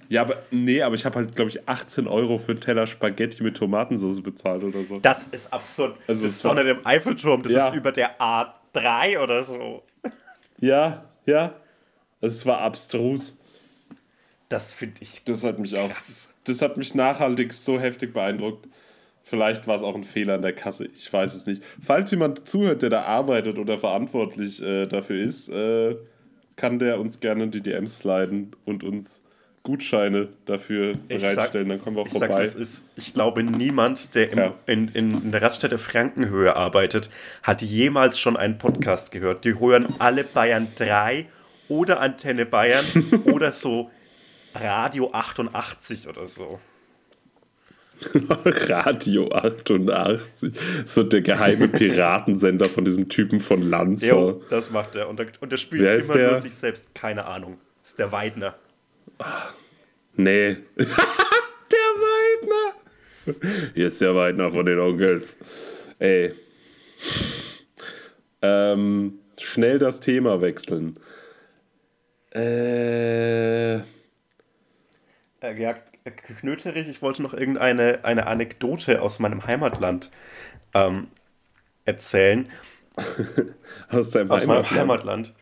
[0.09, 3.43] ja, aber nee, aber ich habe halt, glaube ich, 18 Euro für einen Teller Spaghetti
[3.43, 4.99] mit Tomatensauce bezahlt oder so.
[5.01, 5.97] Das ist absurd.
[6.07, 7.69] Also das ist vorne dem Eiffelturm, das Ja.
[7.69, 9.83] ist über der A3 oder so.
[10.59, 11.55] Ja, ja.
[12.21, 13.39] Es war abstrus.
[14.51, 15.89] Das finde ich Das hat mich auch.
[15.91, 16.29] krass.
[16.45, 18.67] Das hat mich nachhaltig so heftig beeindruckt.
[19.23, 21.63] Vielleicht war es auch ein Fehler in der Kasse, ich weiß es nicht.
[21.83, 25.97] Falls jemand zuhört, der da arbeitet oder verantwortlich äh, dafür ist, äh,
[26.57, 29.23] kann der uns gerne in die DMs sliden und uns
[29.63, 31.37] Gutscheine dafür Ich bereitstellen.
[31.37, 32.43] sag- Dann kommen wir auch Ich sag, vorbei.
[32.45, 34.55] das ist, ich glaube, niemand, der im, Ja.
[34.67, 37.11] in, in, in der Raststätte Frankenhöhe arbeitet,
[37.43, 39.45] hat jemals schon einen Podcast gehört.
[39.45, 41.27] Die hören alle Bayern 3
[41.69, 42.85] oder Antenne Bayern
[43.27, 43.91] oder so
[44.55, 46.61] Radio 88 oder so.
[48.69, 50.53] Radio 88.
[50.87, 54.07] So der geheime Piratensender von diesem Typen von Lanza.
[54.07, 55.09] Jo, das macht er.
[55.09, 56.31] Und der, und der spielt Wer immer der?
[56.33, 56.95] nur sich selbst.
[56.95, 57.59] Keine Ahnung.
[57.83, 58.55] Das ist der Weidner.
[60.17, 60.57] Nee.
[60.77, 60.87] der
[61.77, 62.75] Weidner.
[63.75, 65.39] Hier ist der Weidner von den Onkels.
[65.99, 66.33] Ey.
[68.43, 70.99] Ähm, schnell das Thema wechseln.
[72.31, 73.81] Äh,
[75.41, 75.75] Äh, ja,
[76.41, 80.11] Knöterich, ich wollte noch irgendeine eine Anekdote aus meinem Heimatland
[80.75, 81.09] ähm,
[81.85, 82.51] erzählen.
[83.91, 85.33] aus deinem Aus meinem Heimatland.
[85.33, 85.35] Heimatland.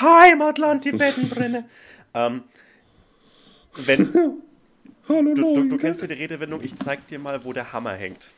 [0.00, 1.68] Heimatland, die Bettenbrenne.
[2.14, 2.44] ähm,
[3.74, 4.12] wenn,
[5.08, 7.94] Hallo, du, du, du kennst ja die Redewendung, ich zeig dir mal, wo der Hammer
[7.94, 8.28] hängt.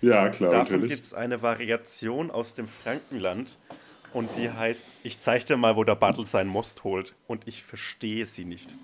[0.00, 0.90] Ja, klar, Davon natürlich.
[0.90, 3.56] gibt es eine Variation aus dem Frankenland
[4.12, 7.14] und die heißt, ich zeig dir mal, wo der Battle sein Most holt.
[7.26, 8.74] Und ich verstehe sie nicht.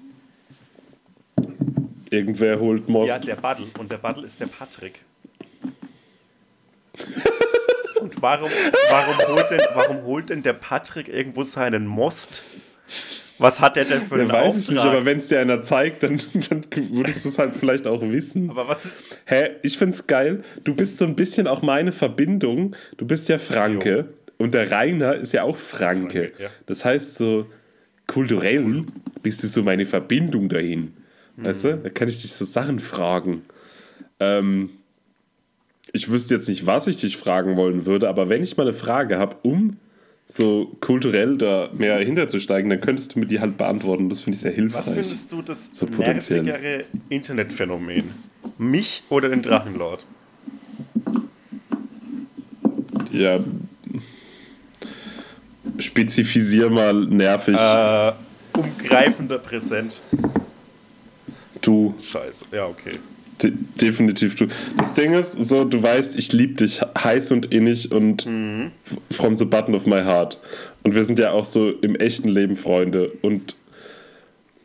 [2.13, 3.09] Irgendwer holt Most.
[3.09, 3.67] Ja, der Battle.
[3.79, 5.01] Und der Battle ist der Patrick.
[8.01, 8.51] Und warum,
[8.91, 12.43] warum, holt denn, warum holt denn der Patrick irgendwo seinen Most?
[13.39, 14.95] Was hat er denn für Ja, einen weiß ich nicht, Auftrag?
[14.97, 16.21] aber wenn es dir einer zeigt, dann,
[16.51, 18.51] dann würdest du es halt vielleicht auch wissen.
[18.51, 18.99] Aber was ist.
[19.25, 20.43] Hä, ich find's geil.
[20.65, 22.77] Du bist so ein bisschen auch meine Verbindung.
[22.99, 26.33] Du bist ja Franke und der Rainer ist ja auch Franke.
[26.33, 26.51] Franke, ja.
[26.67, 27.47] Das heißt, so
[28.07, 28.85] kulturell
[29.23, 30.93] bist du so meine Verbindung dahin.
[31.37, 31.77] Weißt du?
[31.79, 33.43] Da kann ich dich so Sachen fragen.
[34.21, 34.71] Ähm,
[35.93, 38.73] ich wüsste jetzt nicht, was ich dich fragen wollen würde, aber wenn ich mal eine
[38.73, 39.77] Frage habe, um
[40.27, 44.09] so kulturell da mehr hinterzusteigen, dann könntest du mir die halt beantworten.
[44.09, 44.85] Das finde ich sehr Was hilfreich.
[44.85, 48.11] findest du das So nervigere Internetphänomen?
[48.59, 50.07] Mich oder den Drachenlord?
[53.11, 53.41] Ja.
[55.79, 57.57] Spezifisier mal nervig.
[57.59, 58.13] Äh,
[58.57, 60.01] umgreifender Präsent.
[61.63, 62.45] Du, Scheiße.
[62.53, 62.93] Ja, okay.
[63.43, 64.47] de definitiv du.
[64.79, 69.35] Das Ding ist, so, du weißt, ich liebe dich heiß und innig und f- from
[69.37, 70.39] the button of my heart.
[70.83, 73.13] Und wir sind ja auch so im echten Leben Freunde.
[73.23, 73.57] Und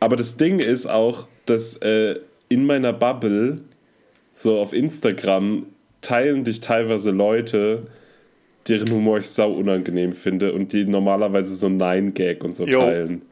[0.00, 2.16] aber das Ding ist auch, dass äh,
[2.48, 3.62] in meiner Bubble,
[4.32, 5.66] so auf Instagram,
[6.02, 7.86] teilen dich teilweise Leute,
[8.68, 12.80] deren Humor ich sau unangenehm finde und die normalerweise so Nein-Gag und so Jo.
[12.80, 13.22] teilen.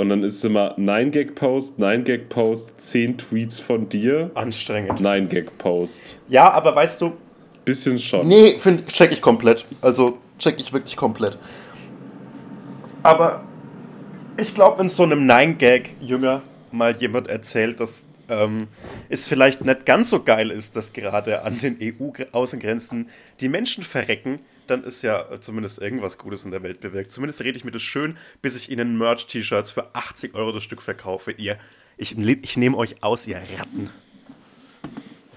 [0.00, 5.00] Und dann ist es immer 9-Gag-Post, 9-Gag-Post, 10 Tweets von dir, Anstrengend.
[5.00, 6.18] 9-Gag-Post.
[6.28, 7.12] Ja, aber weißt du,
[7.64, 8.26] Bisschen schon.
[8.26, 9.66] Nee, find, check ich komplett.
[9.82, 11.38] Also check ich wirklich komplett.
[13.02, 13.44] Aber
[14.38, 18.68] ich glaube, wenn so einem 9-Gag-Jünger mal jemand erzählt, dass ähm,
[19.08, 24.38] es vielleicht nicht ganz so geil ist, dass gerade an den EU-Außengrenzen die Menschen verrecken,
[24.66, 27.10] dann ist ja zumindest irgendwas Gutes in der Welt bewirkt.
[27.10, 30.80] Zumindest rede ich mir das schön, bis ich ihnen Merch-T-Shirts für 80 Euro das Stück
[30.80, 31.32] verkaufe.
[31.32, 31.58] Ihr,
[31.96, 33.90] ich, ich nehme euch aus, ihr Ratten.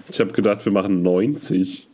[0.10, 1.89] Ich habe gedacht, wir machen 90.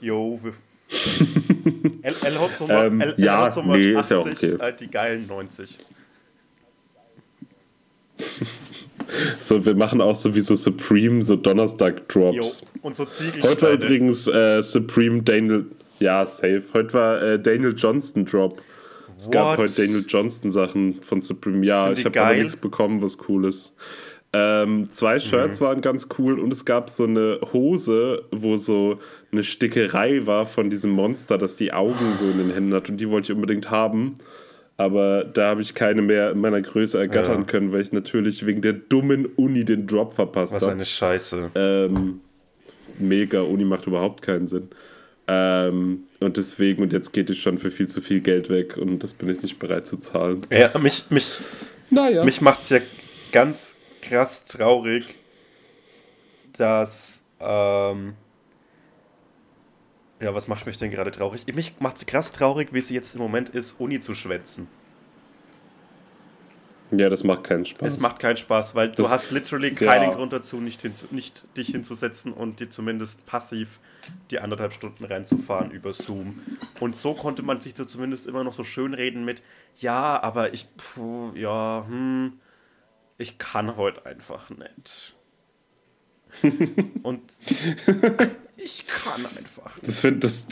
[0.00, 0.52] Jo, wir-
[2.02, 4.52] L, L hat so Ähm, L, L ja, nee, 80, ist ja okay.
[4.68, 5.78] äh, die geilen 90.
[9.40, 12.62] So, wir machen auch so wie so Supreme, so Donnerstag-Drops.
[12.82, 13.06] und so
[13.42, 15.66] Heute war übrigens äh, Supreme Daniel.
[16.00, 16.62] Ja, safe.
[16.74, 18.62] Heute war äh, Daniel Johnston Drop.
[19.16, 19.58] Es gab What?
[19.58, 21.66] heute Daniel Johnston Sachen von Supreme.
[21.66, 23.74] Ja, Sind ich habe aber nichts bekommen, was cool ist.
[24.32, 28.98] Ähm, zwei Shirts waren ganz cool und es gab so eine Hose, wo so
[29.32, 32.98] eine Stickerei war von diesem Monster, das die Augen so in den Händen hat und
[32.98, 34.14] die wollte ich unbedingt haben.
[34.80, 37.44] Aber da habe ich keine mehr in meiner Größe ergattern Ja.
[37.46, 40.72] können, weil ich natürlich wegen der dummen Uni den Drop verpasst Was habe.
[40.72, 41.50] eine Scheiße.
[41.56, 42.20] Ähm,
[42.98, 44.68] mega, Uni macht überhaupt keinen Sinn.
[45.26, 49.02] Ähm, und deswegen, und jetzt geht es schon für viel zu viel Geld weg und
[49.02, 50.46] das bin ich nicht bereit zu zahlen.
[50.50, 51.26] Ja, mich, mich,
[51.90, 52.24] Naja.
[52.24, 52.78] mich macht es ja
[53.32, 55.04] ganz krass traurig,
[56.56, 57.20] dass.
[57.40, 58.14] Ähm,
[60.20, 61.46] ja, was macht mich denn gerade traurig?
[61.54, 64.66] Mich macht es krass traurig, wie es jetzt im Moment ist, Uni zu schwätzen.
[66.90, 67.94] ja, das macht keinen Spaß.
[67.96, 69.74] Es macht keinen Spaß, weil du Das- hast literally ja.
[69.74, 73.78] keinen Grund dazu, nicht, hinzu, nicht dich hinzusetzen und dir zumindest passiv
[74.30, 76.40] die anderthalb Stunden reinzufahren über Zoom.
[76.80, 79.42] Und so konnte man sich da zumindest immer noch so schön reden mit,
[79.76, 82.40] ja, aber ich, puh, ja, hm,
[83.18, 85.14] ich kann heute einfach nicht.
[87.02, 87.20] und
[88.74, 89.88] ich kann einfach nicht.
[89.88, 90.46] das finde das,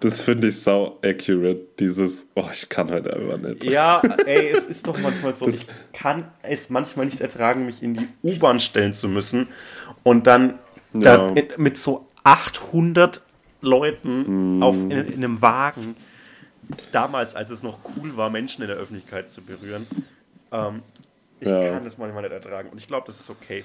[0.00, 3.64] das find ich sau accurate, dieses, oh, ich kann heute einfach nicht.
[3.64, 7.94] Ja, ey, es ist doch manchmal so, ich kann es manchmal nicht ertragen, mich in
[7.94, 9.48] die U-Bahn stellen zu müssen
[10.02, 10.58] und dann
[10.94, 11.26] Ja.
[11.28, 13.20] da, mit so 800
[13.60, 14.62] Leuten Mhm.
[14.62, 15.96] auf, in, in einem Wagen,
[16.92, 19.86] damals, als es noch cool war, Menschen in der Öffentlichkeit zu berühren,
[20.52, 20.82] ähm,
[21.40, 21.70] ich Ja.
[21.72, 23.64] kann das manchmal nicht ertragen und ich glaube, das ist okay.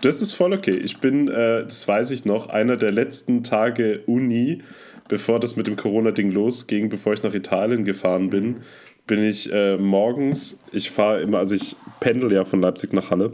[0.00, 0.76] Das ist voll okay.
[0.76, 4.62] Ich bin, äh, das weiß ich noch, einer der letzten Tage Uni,
[5.08, 8.58] bevor das mit dem Corona-Ding losging, bevor ich nach Italien gefahren bin,
[9.06, 13.32] bin ich äh, morgens, ich fahre immer, also ich pendel ja von Leipzig nach Halle.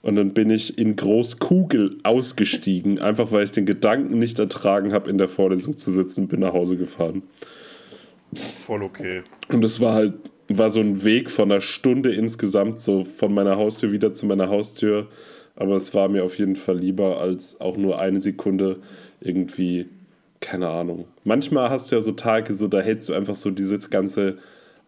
[0.00, 5.08] Und dann bin ich in Großkugel ausgestiegen, einfach weil ich den Gedanken nicht ertragen habe,
[5.08, 7.22] in der Vorlesung zu sitzen, bin nach Hause gefahren.
[8.66, 9.22] Voll okay.
[9.48, 10.14] Und es war halt,
[10.48, 14.48] war so ein Weg von einer Stunde insgesamt, so von meiner Haustür wieder zu meiner
[14.48, 15.06] Haustür.
[15.56, 18.78] Aber es war mir auf jeden Fall lieber, als auch nur eine Sekunde
[19.20, 19.86] irgendwie,
[20.40, 21.06] keine Ahnung.
[21.24, 24.38] Manchmal hast du ja so Tage, so da hältst du einfach so dieses ganze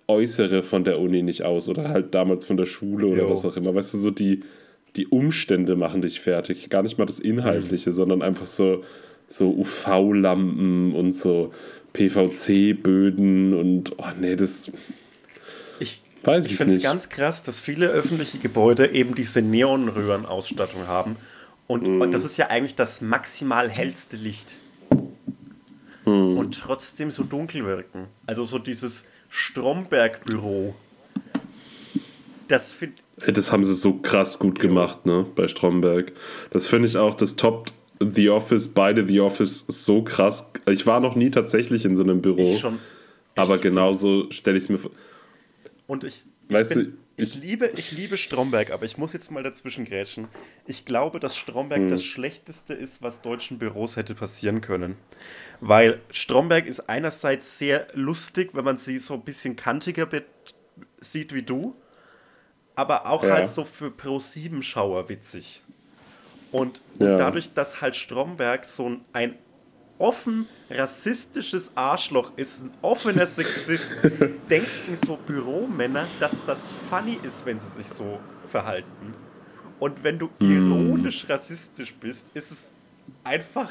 [0.06, 3.30] Äußere von der Uni nicht aus oder halt damals von der Schule oder Jo.
[3.30, 3.74] was auch immer.
[3.74, 4.40] Weißt du, so die,
[4.96, 6.68] die Umstände machen dich fertig.
[6.70, 8.82] Gar nicht mal das Inhaltliche, sondern einfach so,
[9.28, 11.52] so UV-Lampen und so
[11.94, 14.70] PVC-Böden und oh nee, das
[16.26, 21.16] weiß ich ich, finde es ganz krass, dass viele öffentliche Gebäude eben diese Neonröhrenausstattung haben.
[21.66, 22.00] Und, Mhm.
[22.02, 24.54] und das ist ja eigentlich das maximal hellste Licht.
[26.04, 26.36] Mhm.
[26.36, 28.06] Und trotzdem so dunkel wirken.
[28.26, 30.74] Also so dieses Stromberg-Büro.
[32.48, 32.96] Das finde
[33.32, 36.12] Das haben sie so krass gut gemacht, ne, bei Stromberg.
[36.50, 40.50] Das finde ich auch, das toppt The Office, beide The Office so krass.
[40.66, 42.80] Ich war noch nie tatsächlich in so einem Büro, ich schon.
[43.36, 44.90] aber genauso stelle ich es mir vor.
[45.86, 49.12] Und ich, ich, Weißt bin, du, ich, ich- liebe, ich liebe Stromberg, aber ich muss
[49.12, 50.28] jetzt mal dazwischen grätschen.
[50.66, 51.88] Ich glaube, dass Stromberg Hm.
[51.90, 54.96] das Schlechteste ist, was deutschen Büros hätte passieren können.
[55.60, 60.08] Weil Stromberg ist einerseits sehr lustig, wenn man sie so ein bisschen kantiger
[61.00, 61.76] sieht wie du,
[62.74, 63.34] aber auch Ja.
[63.34, 65.62] halt so für Pro-7-Schauer witzig.
[66.50, 67.16] Und, und Ja.
[67.16, 69.38] dadurch, dass halt Stromberg so ein, ein
[69.98, 73.92] offen rassistisches Arschloch ist, ein offener Sexist,
[74.50, 78.18] denken so Büromänner, dass das funny ist, wenn sie sich so
[78.50, 79.14] verhalten.
[79.78, 82.72] Und wenn du ironisch rassistisch bist, ist es
[83.22, 83.70] einfach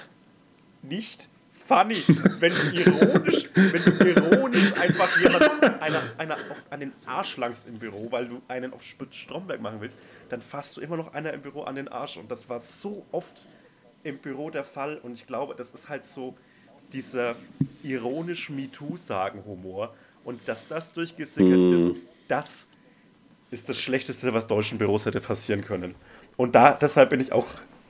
[0.81, 1.29] nicht
[1.65, 2.03] funny.
[2.39, 7.67] Wenn du ironisch, wenn du ironisch einfach jemand einer, einer auf, an den Arsch langst
[7.67, 11.13] im Büro, weil du einen auf Spitz Stromberg machen willst, dann fasst du immer noch
[11.13, 12.17] einer im Büro an den Arsch.
[12.17, 13.47] Und das war so oft
[14.03, 14.97] im Büro der Fall.
[15.03, 16.35] Und ich glaube, das ist halt so
[16.91, 17.35] dieser
[17.83, 19.93] ironisch MeToo-Sagen-Humor.
[20.25, 21.95] Und dass das durchgesickert ist,
[22.27, 22.65] das
[23.51, 25.95] ist das Schlechteste, was deutschen Büros hätte passieren können.
[26.37, 27.47] Und da, deshalb bin ich auch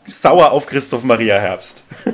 [0.07, 1.83] sauer auf Christoph Maria Herbst.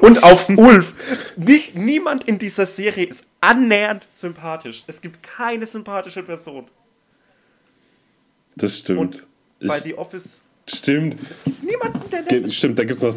[0.00, 0.94] Und auf Ulf.
[1.36, 4.82] Nicht, niemand in dieser Serie ist annähernd sympathisch.
[4.86, 6.68] Es gibt keine sympathische Person.
[8.56, 8.98] Das stimmt.
[8.98, 9.26] Und
[9.60, 11.16] bei Ich- The Office, Stimmt.
[11.30, 12.48] es gibt niemanden, der Ge-.
[12.50, 13.16] Stimmt, da gibt's noch.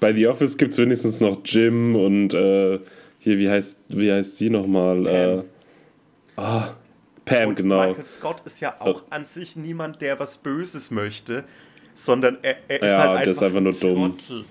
[0.00, 2.78] Bei The Office gibt es wenigstens noch Jim und äh,
[3.18, 5.06] hier, wie heißt, wie heißt sie nochmal?
[5.06, 5.42] Äh,
[6.40, 6.68] ah,
[7.24, 7.86] Pam, Und genau.
[7.88, 11.44] Michael Scott ist ja auch an sich niemand, der was Böses möchte,
[11.94, 14.18] sondern er, er ist Ja, halt der einfach ist einfach nur ein dumm.
[14.18, 14.44] Trottel.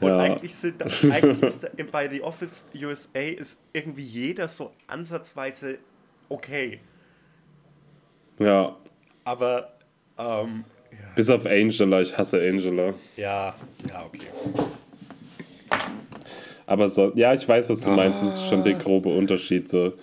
[0.00, 0.18] Und Ja.
[0.18, 5.76] eigentlich, sind, eigentlich ist da, bei The Office USA ist irgendwie jeder so ansatzweise
[6.30, 6.80] okay.
[8.38, 8.76] Ja.
[9.24, 9.74] Aber,
[10.20, 10.64] ähm,
[11.16, 12.94] Bis auf Angela, ich hasse Angela.
[13.16, 13.54] ja,
[13.88, 14.26] ja, okay.
[16.66, 18.22] Aber so, ja, ich weiß, was du meinst.
[18.22, 18.64] Das ist schon Ah.
[18.64, 19.68] der grobe Unterschied.
[19.68, 19.94] So.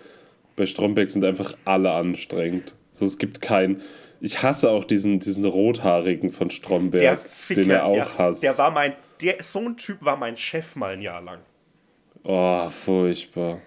[0.56, 2.74] Bei Stromberg sind einfach alle anstrengend.
[2.92, 3.82] So, es gibt keinen.
[4.20, 8.44] Ich hasse auch diesen, diesen Rothaarigen von Stromberg, Ficker, den er auch ja, hasst.
[8.44, 11.40] der war mein, der, so ein Typ war mein Chef mal ein Jahr lang.
[12.24, 13.60] oh, furchtbar.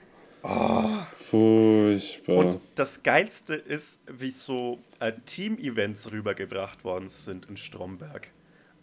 [0.43, 2.37] Furchtbar.
[2.37, 8.29] Und das Geilste ist, wie so äh, Team-Events rübergebracht worden sind in Stromberg.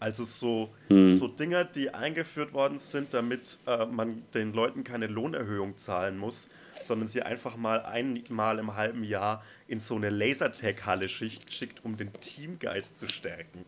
[0.00, 5.76] Also so, so Dinger, die eingeführt worden sind, damit äh, man den Leuten keine Lohnerhöhung
[5.76, 6.48] zahlen muss,
[6.86, 11.96] sondern sie einfach mal einmal im halben Jahr in so eine Lasertag-Halle schickt, schickt, um
[11.96, 13.64] den Teamgeist zu stärken.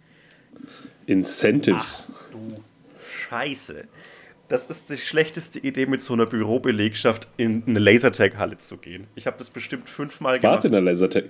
[1.07, 2.07] Incentives.
[2.31, 2.62] Du
[3.29, 3.88] Scheiße.
[4.50, 9.06] Das ist die schlechteste Idee, mit so einer Bürobelegschaft in eine Lasertag-Halle zu gehen.
[9.14, 10.54] Ich habe das bestimmt fünfmal gemacht.
[10.54, 11.26] Warte in der Lasertag.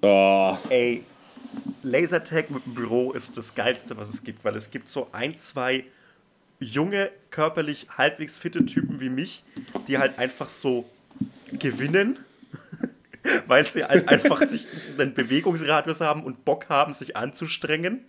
[0.00, 1.02] Oh, Ey,
[1.82, 5.36] Lasertag mit dem Büro ist das Geilste, was es gibt, weil es gibt so ein,
[5.38, 5.84] zwei
[6.60, 9.42] junge, körperlich halbwegs fitte Typen wie mich,
[9.88, 10.88] die halt einfach so
[11.50, 12.20] gewinnen,
[13.48, 18.04] weil sie halt einfach sich einen Bewegungsradius haben und Bock haben, sich anzustrengen.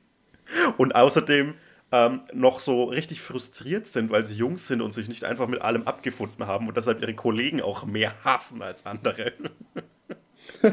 [0.77, 1.55] Und außerdem
[1.93, 5.61] ähm, noch so richtig frustriert sind, weil sie jung sind und sich nicht einfach mit
[5.61, 9.33] allem abgefunden haben und deshalb ihre Kollegen auch mehr hassen als andere.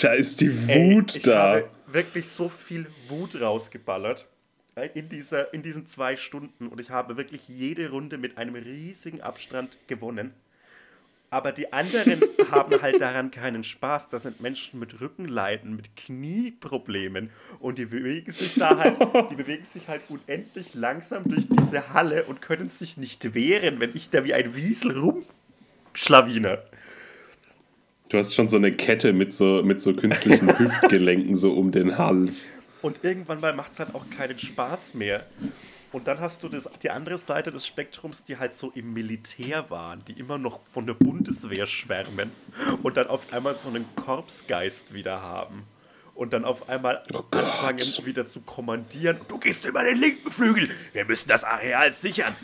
[0.00, 1.38] da ist die Ey, Wut ich da.
[1.38, 4.28] habe wirklich so viel Wut rausgeballert
[4.76, 8.54] äh, in, dieser, in diesen zwei Stunden und ich habe wirklich jede Runde mit einem
[8.54, 10.34] riesigen Abstand gewonnen.
[11.34, 12.20] Aber die anderen
[12.52, 14.08] haben halt daran keinen Spaß.
[14.08, 18.98] Das sind Menschen mit Rückenleiden, mit Knieproblemen und die bewegen sich da halt,
[19.32, 23.90] die bewegen sich halt unendlich langsam durch diese Halle und können sich nicht wehren, wenn
[23.96, 24.96] ich da wie ein Wiesel
[25.92, 26.62] rumschlawiner.
[28.10, 31.98] Du hast schon so eine Kette mit so, mit so künstlichen Hüftgelenken so um den
[31.98, 32.50] Hals.
[32.80, 35.26] Und irgendwann mal macht es halt auch keinen Spaß mehr.
[35.94, 39.70] Und dann hast du das, die andere Seite des Spektrums, die halt so im Militär
[39.70, 42.32] waren, die immer noch von der Bundeswehr schwärmen
[42.82, 45.62] und dann auf einmal so einen Korpsgeist wieder haben.
[46.16, 47.44] Und dann auf einmal Oh Gott.
[47.44, 49.20] anfangen wieder zu kommandieren.
[49.28, 52.34] Du gehst über den linken Flügel, wir müssen das Areal sichern.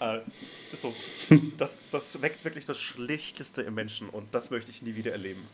[0.00, 0.18] Äh,
[0.74, 0.92] so,
[1.58, 5.46] das, das weckt wirklich das Schlechteste im Menschen und das möchte ich nie wieder erleben.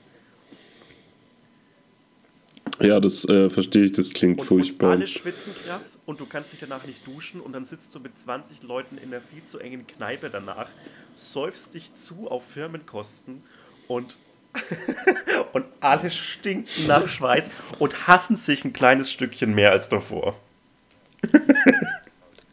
[2.82, 4.90] Ja, das äh, verstehe ich, das klingt Und, und furchtbar.
[4.92, 8.18] alle schwitzen krass und du kannst dich danach nicht duschen und dann sitzt du mit
[8.18, 10.68] 20 Leuten in einer viel zu engen Kneipe danach,
[11.16, 13.42] säufst dich zu auf Firmenkosten
[13.86, 14.18] und,
[15.52, 20.36] und alle stinken nach Schweiß und hassen sich ein kleines Stückchen mehr als davor.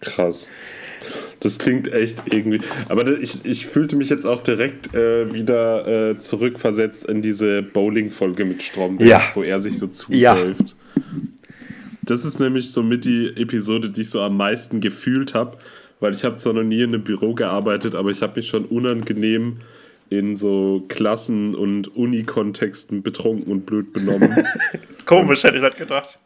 [0.01, 0.51] Krass.
[1.41, 2.59] Das klingt echt irgendwie.
[2.89, 8.43] Aber ich, ich fühlte mich jetzt auch direkt äh, wieder äh, zurückversetzt in diese Bowling-Folge
[8.45, 9.21] mit Stromberg, Ja.
[9.35, 10.35] wo er sich so Ja.
[10.35, 10.75] zusäuft.
[12.03, 15.57] Das ist nämlich so mit die Episode, die ich so am meisten gefühlt habe,
[15.99, 18.65] weil ich habe zwar noch nie in einem Büro gearbeitet, aber ich habe mich schon
[18.65, 19.57] unangenehm
[20.09, 24.35] in so Klassen- und Uni-Kontexten betrunken und blöd benommen.
[25.05, 26.17] Komisch, hätte ich nicht gedacht.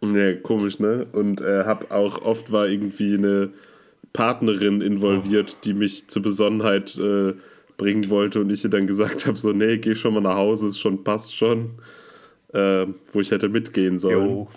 [0.00, 1.06] Nee, komisch, ne?
[1.12, 3.50] Und äh, hab auch oft war irgendwie eine
[4.18, 7.34] Partnerin involviert, die mich zur Besonnenheit äh,
[7.76, 10.66] bringen wollte und ich ihr dann gesagt habe: so, nee, geh schon mal nach Hause,
[10.66, 11.78] es schon, passt schon.
[12.52, 14.28] Äh, wo ich hätte mitgehen sollen.
[14.28, 14.48] Jo.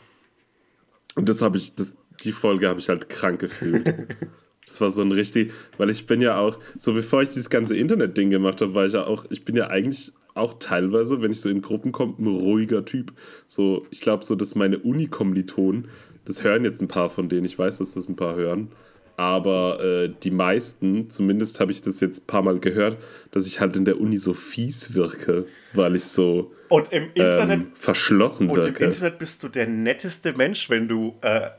[1.16, 3.88] Und das habe ich, das, die Folge habe ich halt krank gefühlt.
[4.66, 7.76] Das war so ein richtig, weil ich bin ja auch, so bevor ich dieses ganze
[7.76, 11.42] Internet-Ding gemacht habe, war ich ja auch, ich bin ja eigentlich auch teilweise, wenn ich
[11.42, 13.12] so in Gruppen komme, ein ruhiger Typ.
[13.48, 15.90] So, ich glaube so, dass meine Uni-Kommilitonen,
[16.24, 18.70] das hören jetzt ein paar von denen, ich weiß, dass das ein paar hören,
[19.18, 22.98] aber äh, die meisten, zumindest habe ich das jetzt ein paar Mal gehört,
[23.32, 27.62] dass ich halt in der Uni so fies wirke, weil ich so Und im Internet
[27.62, 28.86] ähm, verschlossen Und im wirke.
[28.86, 31.50] Internet bist du der netteste Mensch, wenn du, äh,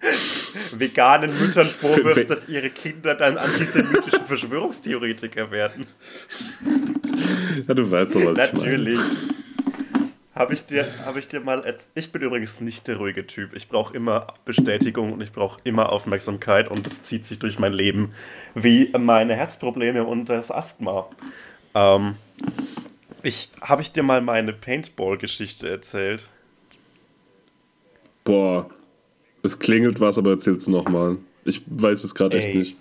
[0.78, 5.86] veganen Müttern vorwirfst, dass ihre Kinder dann antisemitische Verschwörungstheoretiker werden.
[7.66, 9.00] Ja, du weißt doch, was Natürlich.
[10.34, 11.62] Habe ich, dir, hab ich dir mal.
[11.94, 13.54] Ich bin übrigens nicht der ruhige Typ.
[13.54, 17.72] Ich brauche immer Bestätigung und ich brauche immer Aufmerksamkeit und das zieht sich durch mein
[17.72, 18.14] Leben.
[18.54, 21.06] Wie meine Herzprobleme und das Asthma.
[21.74, 22.16] Ähm,
[23.22, 26.26] ich, habe ich dir mal meine Paintball-Geschichte erzählt?
[28.24, 28.68] Boah,
[29.44, 31.18] es klingelt was, aber erzähl's nochmal.
[31.44, 32.76] Ich weiß es gerade echt nicht.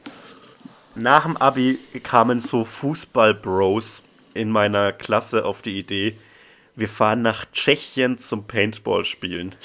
[0.95, 4.01] Nach dem Abi kamen so Fußball-Bros
[4.33, 6.15] in meiner Klasse auf die Idee,
[6.75, 9.55] wir fahren nach Tschechien zum Paintball spielen.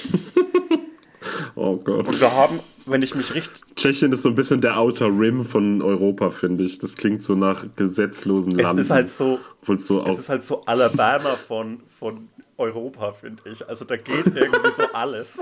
[1.54, 2.06] oh Gott.
[2.06, 3.62] Und wir haben, wenn ich mich richtig.
[3.76, 6.78] Tschechien ist so ein bisschen der Outer Rim von Europa, finde ich.
[6.78, 8.78] Das klingt so nach gesetzlosen Landen.
[8.78, 9.38] Es ist halt so.
[9.78, 13.66] so es ist halt so Alabama von, von Europa, finde ich.
[13.66, 15.38] Also da geht irgendwie so alles.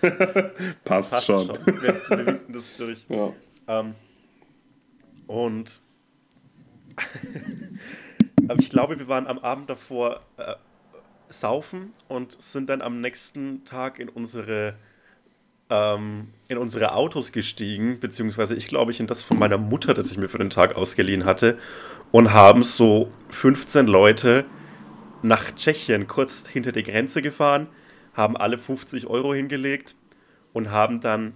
[0.84, 1.46] Passt, Passt, schon.
[1.46, 1.56] schon.
[1.66, 3.06] Wir, wir winken das durch.
[3.08, 3.32] Ja.
[3.66, 3.94] Ähm,
[5.26, 5.80] und
[8.58, 10.54] ich glaube, wir waren am Abend davor äh,
[11.28, 14.74] saufen und sind dann am nächsten Tag in unsere
[15.70, 20.10] ähm, in unsere Autos gestiegen, beziehungsweise ich glaube ich in das von meiner Mutter, das
[20.10, 21.58] ich mir für den Tag ausgeliehen hatte,
[22.12, 24.44] und haben so 15 Leute
[25.22, 27.68] nach Tschechien kurz hinter die Grenze gefahren,
[28.12, 29.96] haben alle 50 Euro hingelegt
[30.52, 31.34] und haben dann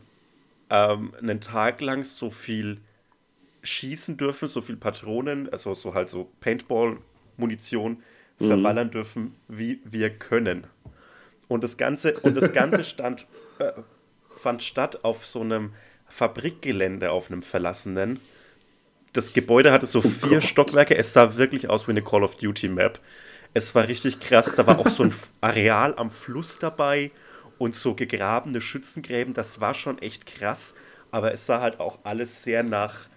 [0.71, 2.81] ähm, einen Tag lang so viel
[3.69, 8.03] schießen dürfen, so viel Patronen, also so halt so Paintball-Munition
[8.39, 8.47] mhm.
[8.47, 10.67] verballern dürfen, wie wir können.
[11.49, 13.27] Und das Ganze, und das Ganze stand,
[13.59, 13.73] äh,
[14.37, 15.73] fand statt auf so einem
[16.07, 18.21] Fabrikgelände, auf einem verlassenen.
[19.13, 20.45] Das Gebäude hatte so oh vier Gott.
[20.45, 20.97] Stockwerke.
[20.97, 23.01] Es sah wirklich aus wie eine Call of Duty Map.
[23.55, 24.55] Es war richtig krass.
[24.55, 27.11] Da war auch so ein Areal am Fluss dabei
[27.59, 29.35] und so gegrabene Schützengräben.
[29.35, 30.75] Das war schon echt krass.
[31.11, 33.09] Aber es sah halt auch alles sehr nach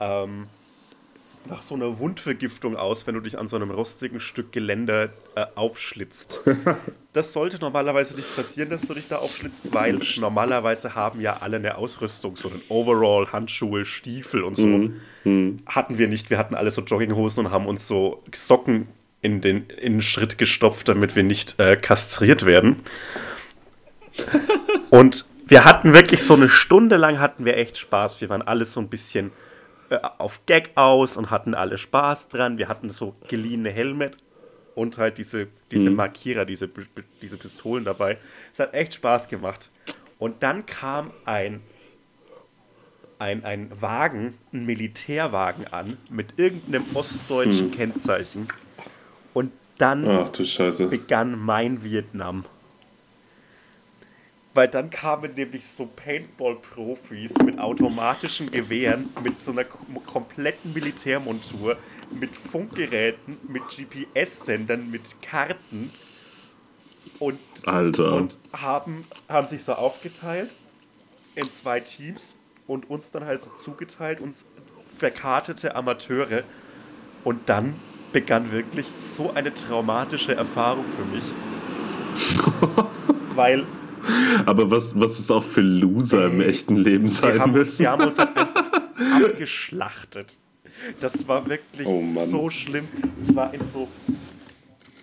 [0.00, 0.46] ähm,
[1.48, 5.46] nach so einer Wundvergiftung aus, wenn du dich an so einem rostigen Stück Geländer äh,
[5.54, 6.40] aufschlitzt.
[7.12, 11.56] das sollte normalerweise nicht passieren, dass du dich da aufschlitzt, weil normalerweise haben ja alle
[11.56, 14.66] eine Ausrüstung, so einen Overall, Handschuhe, Stiefel und so.
[14.66, 15.58] Mm, mm.
[15.66, 16.30] Hatten wir nicht.
[16.30, 18.88] Wir hatten alle so Jogginghosen und haben uns so Socken
[19.22, 22.80] in den, in den Schritt gestopft, damit wir nicht äh, kastriert werden.
[24.90, 28.20] und wir hatten wirklich so eine Stunde lang hatten wir echt Spaß.
[28.20, 29.32] Wir waren alle so ein bisschen
[29.90, 32.58] äh, auf Gag aus und hatten alle Spaß dran.
[32.58, 34.10] Wir hatten so geliehene Helme
[34.74, 35.96] und halt diese, diese mhm.
[35.96, 36.68] Markierer, diese,
[37.20, 38.18] diese Pistolen dabei.
[38.52, 39.70] Es hat echt Spaß gemacht.
[40.18, 41.60] Und dann kam ein,
[43.18, 47.72] ein, ein Wagen, ein Militärwagen an mit irgendeinem ostdeutschen mhm.
[47.72, 48.48] Kennzeichen.
[49.34, 50.04] Und dann
[50.90, 52.44] begann mein Vietnam
[54.54, 61.76] weil dann kamen nämlich so Paintball-Profis mit automatischen Gewehren, mit so einer kompletten Militärmontur,
[62.10, 65.92] mit Funkgeräten, mit GPS-Sendern, mit Karten
[67.18, 68.14] und, Alter.
[68.14, 70.54] und haben, haben sich so aufgeteilt
[71.34, 72.34] in zwei Teams
[72.66, 74.44] und uns dann halt so zugeteilt, uns
[74.96, 76.42] verkartete Amateure.
[77.24, 77.74] Und dann
[78.12, 81.24] begann wirklich so eine traumatische Erfahrung für mich.
[83.34, 83.64] weil
[84.46, 87.82] aber was, was es auch für Loser im echten Leben sein haben, müssen.
[87.82, 88.18] Die haben uns
[89.24, 90.36] abgeschlachtet.
[91.00, 92.88] Das war wirklich oh so schlimm.
[93.26, 93.88] Ich war in so,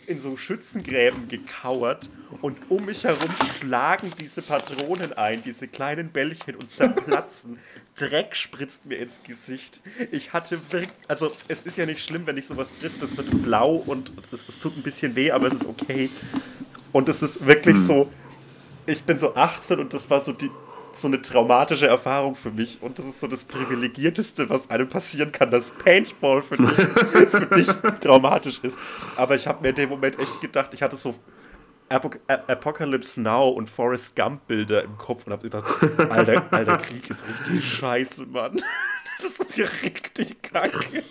[0.07, 2.09] in so Schützengräben gekauert
[2.41, 3.29] und um mich herum
[3.59, 7.59] schlagen diese Patronen ein, diese kleinen Bällchen und zerplatzen.
[7.95, 9.79] Dreck spritzt mir ins Gesicht.
[10.11, 13.29] Ich hatte wirklich, also es ist ja nicht schlimm, wenn ich sowas trifft, das wird
[13.43, 16.09] blau und es, es tut ein bisschen weh, aber es ist okay.
[16.91, 17.85] Und es ist wirklich hm.
[17.85, 18.11] so,
[18.85, 20.49] ich bin so 18 und das war so die
[20.93, 25.31] so eine traumatische Erfahrung für mich und das ist so das privilegierteste, was einem passieren
[25.31, 26.69] kann, dass Paintball für dich,
[27.29, 27.67] für dich
[27.99, 28.79] traumatisch ist.
[29.17, 31.15] Aber ich habe mir in dem Moment echt gedacht, ich hatte so
[31.89, 35.65] Apok Apocalypse Now und Forrest Gump Bilder im Kopf und habe gedacht,
[36.09, 38.61] alter, alter Krieg ist richtig scheiße, Mann.
[39.17, 41.01] Das ist ja richtig kacke.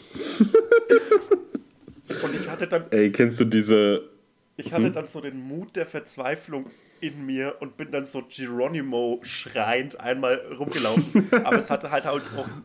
[2.23, 2.85] Und ich hatte dann.
[2.91, 4.11] Ey, kennst du diese.
[4.59, 4.93] Ich hatte hm?
[4.93, 6.67] dann so den Mut der Verzweiflung,
[7.05, 11.29] in mir und bin dann so Geronimo schreiend einmal rumgelaufen.
[11.45, 12.21] Aber es hatte halt auch.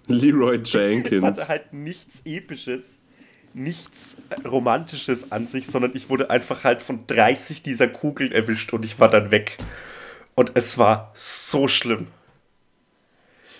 [0.07, 1.23] Leroy Jenkins.
[1.23, 2.99] Es hatte halt nichts Episches,
[3.53, 4.15] nichts
[4.45, 8.99] Romantisches an sich, sondern ich wurde einfach halt von 30 dieser Kugeln erwischt und ich
[8.99, 9.57] war dann weg.
[10.35, 12.07] Und es war so schlimm.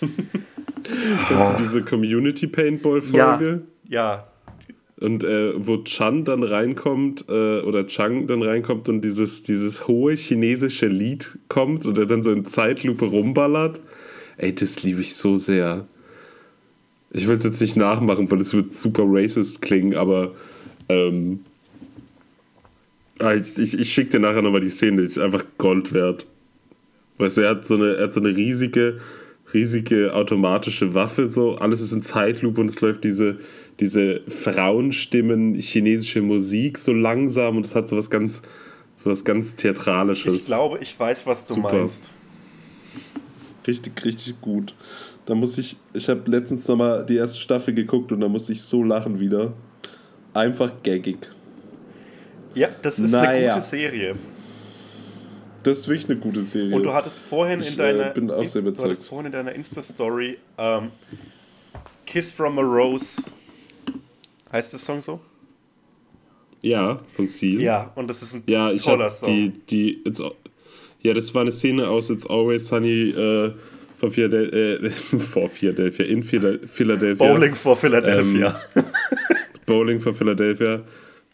[0.00, 3.62] Kennst du diese Community Paintball-Folge?
[3.84, 4.29] Ja, ja.
[5.00, 10.14] Und äh, wo Chan dann reinkommt äh, oder Chang dann reinkommt und dieses, dieses hohe
[10.14, 13.80] chinesische Lied kommt und er dann so in Zeitlupe rumballert.
[14.36, 15.86] Ey, das liebe ich so sehr.
[17.12, 20.32] Ich will es jetzt nicht nachmachen, weil es wird super racist klingen, aber
[20.88, 21.40] ähm,
[23.18, 26.26] ah, ich, ich, ich schicke dir nachher nochmal die Szene, die ist einfach Gold wert.
[27.18, 29.00] Weißt du, er hat so eine, er hat so eine riesige,
[29.54, 33.38] riesige automatische Waffe, so, alles ist in Zeitlupe und es läuft diese,
[33.80, 38.42] diese Frauenstimmen, chinesische Musik so langsam und es hat so was ganz,
[38.96, 40.34] so was ganz Theatralisches.
[40.34, 41.72] Ich glaube, ich weiß, was du Super.
[41.72, 42.02] meinst.
[43.66, 44.74] Richtig, richtig gut.
[45.26, 48.62] Da muss ich, ich habe letztens nochmal die erste Staffel geguckt und da musste ich
[48.62, 49.52] so lachen wieder.
[50.32, 51.18] Einfach gaggig.
[52.54, 53.52] Ja, das ist Naja.
[53.54, 54.14] eine gute Serie.
[55.62, 56.74] Das ist wirklich eine gute Serie.
[56.74, 59.32] Und du hattest vorhin Ich, in deiner äh, bin auch sehr du hattest vorhin in
[59.32, 60.90] deiner Insta-Story ähm,
[62.06, 63.30] Kiss from a Rose.
[64.52, 65.20] Heißt der Song so?
[66.62, 67.60] Ja, von Seal.
[67.60, 69.28] Ja, und das ist ein Ja, ich toller habe Song.
[69.28, 70.22] die, die it's,
[71.02, 73.52] ja, das war eine Szene aus It's Always Sunny äh,
[73.96, 77.26] vor Philadelphia, äh, vor Philadelphia, in Phila- Philadelphia.
[77.26, 78.60] Bowling for Philadelphia.
[79.66, 80.82] Bowling for Philadelphia.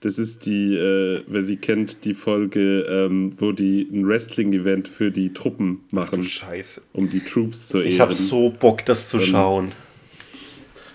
[0.01, 5.11] Das ist die, äh, wer sie kennt, die Folge, ähm, wo die ein Wrestling-Event für
[5.11, 6.83] die Truppen machen, Scheiße.
[6.93, 7.89] um die Troops zu ehren.
[7.91, 9.73] Ich habe so Bock, das zu schauen.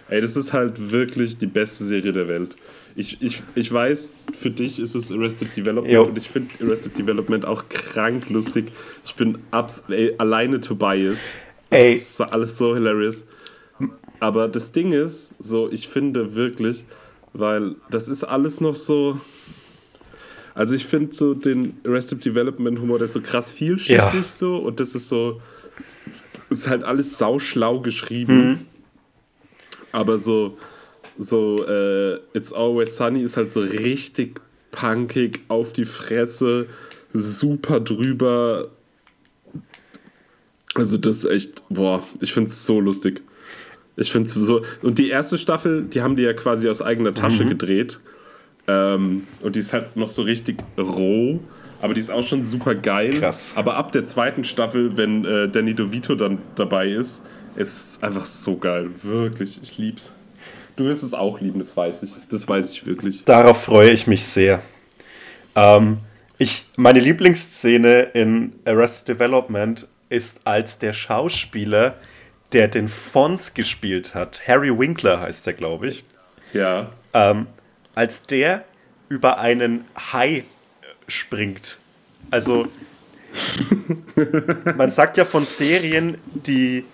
[0.08, 2.56] Ey, das ist halt wirklich die beste Serie der Welt.
[2.96, 6.04] Ich, ich, ich weiß, für dich ist es Arrested Development Jo.
[6.04, 8.72] und ich finde Arrested Development auch krank lustig.
[9.06, 11.18] Ich bin abs ey, alleine Tobias.
[11.70, 11.94] Das Ey.
[11.94, 13.24] ist alles so hilarious.
[14.20, 16.86] Aber das Ding ist, so, ich finde wirklich,
[17.34, 19.20] weil das ist alles noch so.
[20.54, 24.24] Also ich finde so den Arrested Development Humor, der ist so krass vielschichtig Ja.
[24.24, 25.42] so und das ist so,
[26.50, 28.68] ist halt alles sauschlau geschrieben.
[29.94, 30.58] Aber so,
[31.18, 36.68] so, äh, It's Always Sunny ist halt so richtig punkig, auf die Fresse,
[37.14, 38.70] super drüber.
[40.74, 43.22] Also das ist echt, boah, ich finde es so lustig.
[43.98, 47.14] Ich finde es so, und die erste Staffel, die haben die ja quasi aus eigener
[47.14, 48.00] Tasche gedreht.
[48.68, 51.40] Ähm, und die ist halt noch so richtig roh,
[51.82, 53.20] aber die ist auch schon super geil.
[53.20, 53.54] Krass.
[53.56, 57.24] Aber ab der zweiten Staffel, wenn äh, Danny DeVito dann dabei ist,
[57.56, 58.90] ist es einfach so geil.
[59.02, 60.12] Wirklich, ich lieb's.
[60.76, 62.14] Du wirst es auch lieben, das weiß ich.
[62.30, 63.26] Das weiß ich wirklich.
[63.26, 64.62] Darauf freue ich mich sehr.
[65.56, 65.98] Ähm,
[66.38, 71.96] ich, meine Lieblingsszene in Arrested Development ist, als der Schauspieler,
[72.54, 76.04] der den Fonz gespielt hat, Harry Winkler heißt er, glaube ich,
[76.54, 76.92] Ja.
[77.14, 77.48] ähm,
[77.96, 78.66] als der
[79.10, 80.44] über einen Hai äh,
[81.08, 81.78] springt.
[82.30, 82.68] Also,
[84.78, 86.86] man sagt ja von Serien, die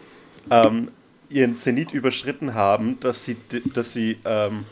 [0.49, 0.89] ähm,
[1.29, 3.37] ihren Zenit überschritten haben, dass sie,
[3.73, 4.65] dass sie ähm,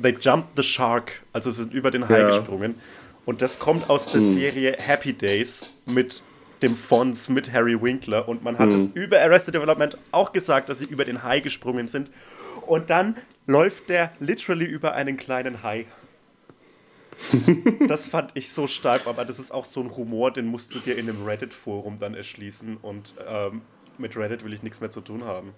[0.00, 2.26] they jumped the shark, also sind über den Hai Ja.
[2.28, 2.76] gesprungen.
[3.24, 6.22] Und das kommt aus der Serie Happy Days mit
[6.62, 8.28] dem Fonz, mit Harry Winkler.
[8.28, 11.88] Und man hat es über Arrested Development auch gesagt, dass sie über den Hai gesprungen
[11.88, 12.10] sind.
[12.66, 15.86] Und dann läuft der literally über einen kleinen Hai.
[17.88, 20.78] Das fand ich so stark, aber das ist auch so ein Humor, den musst du
[20.78, 22.76] dir in einem Reddit-Forum dann erschließen.
[22.76, 23.62] Und ähm,
[23.96, 25.52] mit Reddit will ich nichts mehr zu tun haben.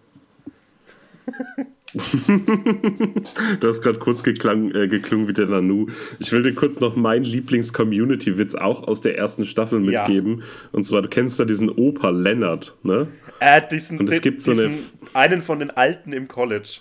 [1.95, 5.87] Du hast gerade kurz geklang, äh, geklungen wie der Nanu.
[6.19, 10.01] Ich will dir kurz noch meinen Lieblings-Community-Witz auch aus der ersten Staffel Ja.
[10.03, 10.43] mitgeben.
[10.73, 13.09] Und zwar, du kennst ja diesen Opa Lennart, ne?
[13.41, 14.71] Äh, diesen, Und es gibt so eine-
[15.15, 16.81] einen von den Alten im College.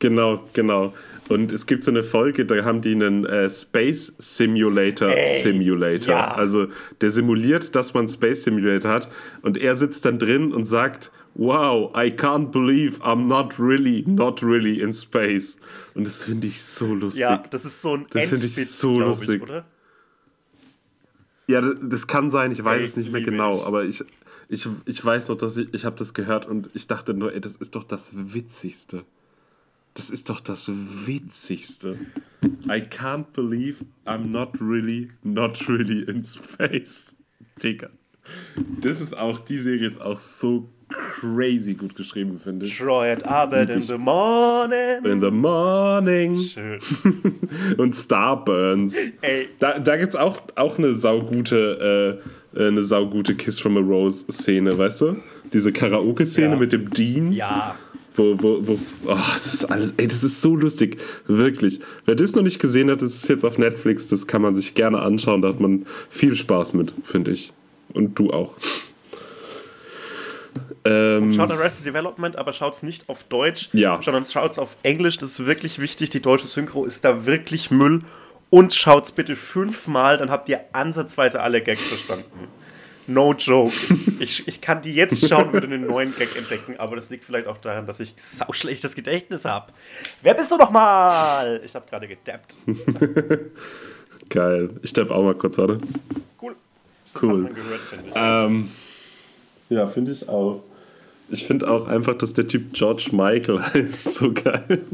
[0.00, 0.92] Genau, genau.
[1.30, 6.14] Und es gibt so eine Folge, da haben die einen äh, Space Simulator Ey, Simulator.
[6.14, 6.34] ja.
[6.34, 6.66] Also
[7.00, 9.08] der simuliert, dass man Space Simulator hat.
[9.40, 14.42] Und er sitzt dann drin und sagt, wow, I can't believe I'm not really, not
[14.42, 15.56] really in space.
[15.94, 17.20] Und das finde ich so lustig.
[17.20, 19.36] Ja, das ist so ein Das finde ich so lustig.
[19.36, 19.64] Ich, oder?
[21.46, 23.66] Ja, das, das kann sein, ich weiß Ey, es nicht mehr genau, ich.
[23.66, 24.04] aber ich,
[24.48, 27.40] ich, ich weiß noch, dass ich, ich habe das gehört und ich dachte nur, ey,
[27.40, 29.04] das ist doch das Witzigste.
[29.94, 31.98] Das ist doch das Witzigste.
[32.66, 37.14] I can't believe I'm not really, not really in space.
[37.62, 37.90] Digga.
[38.80, 40.68] Das ist auch, die Serie ist auch so
[41.20, 42.76] crazy gut geschrieben, finde ich.
[42.76, 45.04] Troy at Arbeit in the morning.
[45.04, 46.38] In the morning.
[46.40, 46.78] Schön.
[47.76, 48.96] und Starburns.
[49.20, 49.48] Ey.
[49.58, 52.20] Da, da gibt es auch, auch eine saugute,
[52.56, 55.16] äh, eine saugute Kiss from a Rose Szene, weißt du?
[55.52, 56.56] Diese Karaoke-Szene Ja.
[56.56, 57.32] mit dem Dean.
[57.32, 57.76] Ja.
[58.16, 61.80] Wo, wo, wo, oh, das ist alles, ey, das ist so lustig, wirklich.
[62.06, 64.74] Wer das noch nicht gesehen hat, das ist jetzt auf Netflix, das kann man sich
[64.74, 67.52] gerne anschauen, da hat man viel Spaß mit, finde ich.
[67.92, 68.54] Und du auch.
[70.86, 74.00] Ähm, Schaut Arrested Development, aber schaut es nicht auf Deutsch, Ja.
[74.02, 75.16] sondern schaut es auf Englisch.
[75.18, 76.10] Das ist wirklich wichtig.
[76.10, 78.02] Die deutsche Synchro ist da wirklich Müll.
[78.50, 82.48] Und schaut es bitte fünfmal, dann habt ihr ansatzweise alle Gags verstanden.
[83.06, 83.74] No joke.
[84.20, 87.48] Ich, ich kann die jetzt schauen, würde einen neuen Gag entdecken, aber das liegt vielleicht
[87.48, 89.72] auch daran, dass ich sauschlechtes Gedächtnis habe.
[90.22, 91.60] Wer bist du nochmal?
[91.66, 92.56] Ich habe gerade gedappt.
[94.30, 94.70] geil.
[94.82, 95.78] Ich steppe auch mal kurz, warte.
[96.40, 96.54] Cool.
[97.12, 97.30] Das Cool.
[97.30, 98.14] hat man gehört, finde ich.
[98.16, 98.70] Ähm,
[99.68, 100.62] Ja, finde ich auch.
[101.30, 104.14] Ich finde auch einfach, dass der Typ George Michael heißt.
[104.14, 104.84] So geil.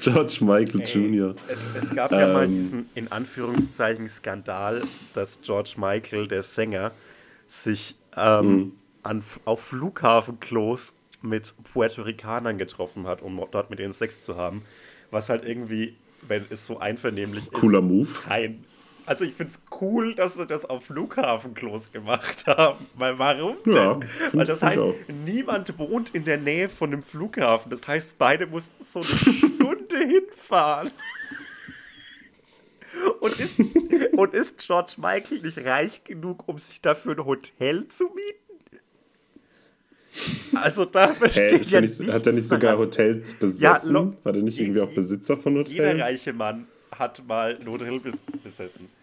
[0.00, 1.36] George Michael Jr.
[1.46, 2.52] Es, es gab ja mal Ähm.
[2.52, 4.80] diesen in Anführungszeichen Skandal,
[5.14, 6.90] dass George Michael, der Sänger,
[7.48, 8.72] sich ähm, Mhm.
[9.04, 10.92] an, auf Flughafenklos
[11.22, 14.62] mit Puerto Ricanern getroffen hat, um dort mit ihnen Sex zu haben.
[15.12, 15.94] Was halt irgendwie,
[16.26, 18.08] wenn es so einvernehmlich ist, Cooler Move.
[18.26, 18.64] kein.
[19.10, 22.86] Also ich finde es cool, dass sie das auf Flughafenklos gemacht haben.
[22.94, 23.72] Weil warum denn?
[23.74, 24.00] Ja,
[24.32, 24.94] Weil das heißt, auch.
[25.24, 27.70] niemand wohnt in der Nähe von einem Flughafen.
[27.72, 30.92] Das heißt, beide mussten so eine Stunde hinfahren.
[33.18, 33.58] Und ist,
[34.12, 38.78] und ist George Michael nicht reich genug, um sich dafür ein Hotel zu mieten?
[40.54, 42.86] Also da verstehe ist ich ja nicht, hat er nicht sogar daran.
[42.86, 43.92] Hotels besessen?
[43.96, 46.00] Ja, War der nicht irgendwie auch Besitzer von Jeder Hotels?
[46.00, 48.99] reiche Mann hat mal ein Hotel bes besessen.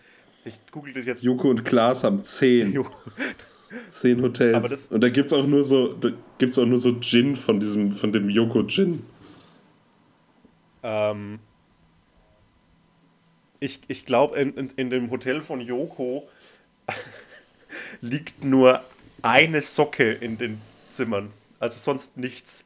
[0.48, 1.24] Ich google das jetzt.
[1.24, 2.86] Joko und Klaas haben zehn.
[3.90, 4.88] Zehn Hotels.
[4.88, 7.92] Und da gibt es auch nur so, da gibt's auch nur so Gin von diesem,
[7.92, 9.04] von dem Joko Gin.
[10.84, 11.40] Ähm,
[13.60, 16.30] ich ich glaube, in, in, in dem Hotel von Joko
[18.02, 18.82] liegt nur
[19.22, 21.32] eine Socke in den Zimmern.
[21.60, 22.64] Also sonst nichts.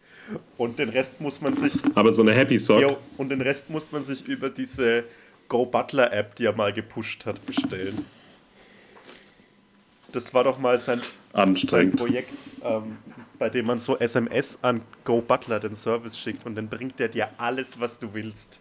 [0.57, 1.73] Und den Rest muss man sich.
[1.95, 2.81] Aber so eine Happy Sock.
[2.81, 5.05] Jo, und den Rest muss man sich über diese
[5.51, 8.05] Go Butler App, die er mal gepusht hat, bestellen.
[10.13, 11.01] Das war doch mal sein,
[11.33, 11.91] sein.
[11.91, 12.97] Projekt, ähm,
[13.37, 17.09] bei dem man so SMS an Go Butler den Service schickt und dann bringt der
[17.09, 18.59] dir alles, was du willst.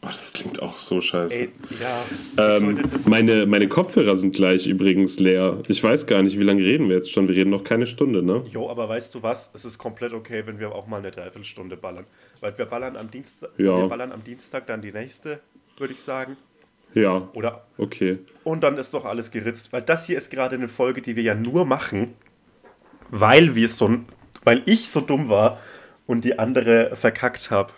[0.00, 1.40] Oh, das klingt auch so scheiße.
[1.40, 1.48] Ey,
[1.80, 2.56] ja.
[2.56, 5.58] Ähm, meine, meine Kopfhörer sind gleich übrigens leer.
[5.66, 7.26] Ich weiß gar nicht, wie lange reden wir jetzt schon.
[7.28, 8.44] Wir reden noch keine Stunde, ne?
[8.48, 9.50] Jo, aber weißt du was?
[9.54, 12.04] Es ist komplett okay, wenn wir auch mal eine Dreiviertelstunde ballern.
[12.40, 13.76] Weil wir ballern am Dienstag, Ja.
[13.76, 15.40] wir ballern am Dienstag dann die nächste,
[15.78, 16.36] würde ich sagen.
[16.94, 18.18] Ja, Oder okay.
[18.44, 19.72] und dann ist doch alles geritzt.
[19.72, 22.14] Weil das hier ist gerade eine Folge, die wir ja nur machen,
[23.10, 23.90] weil wir so,
[24.44, 25.58] weil ich so dumm war
[26.06, 27.72] und die andere verkackt habe.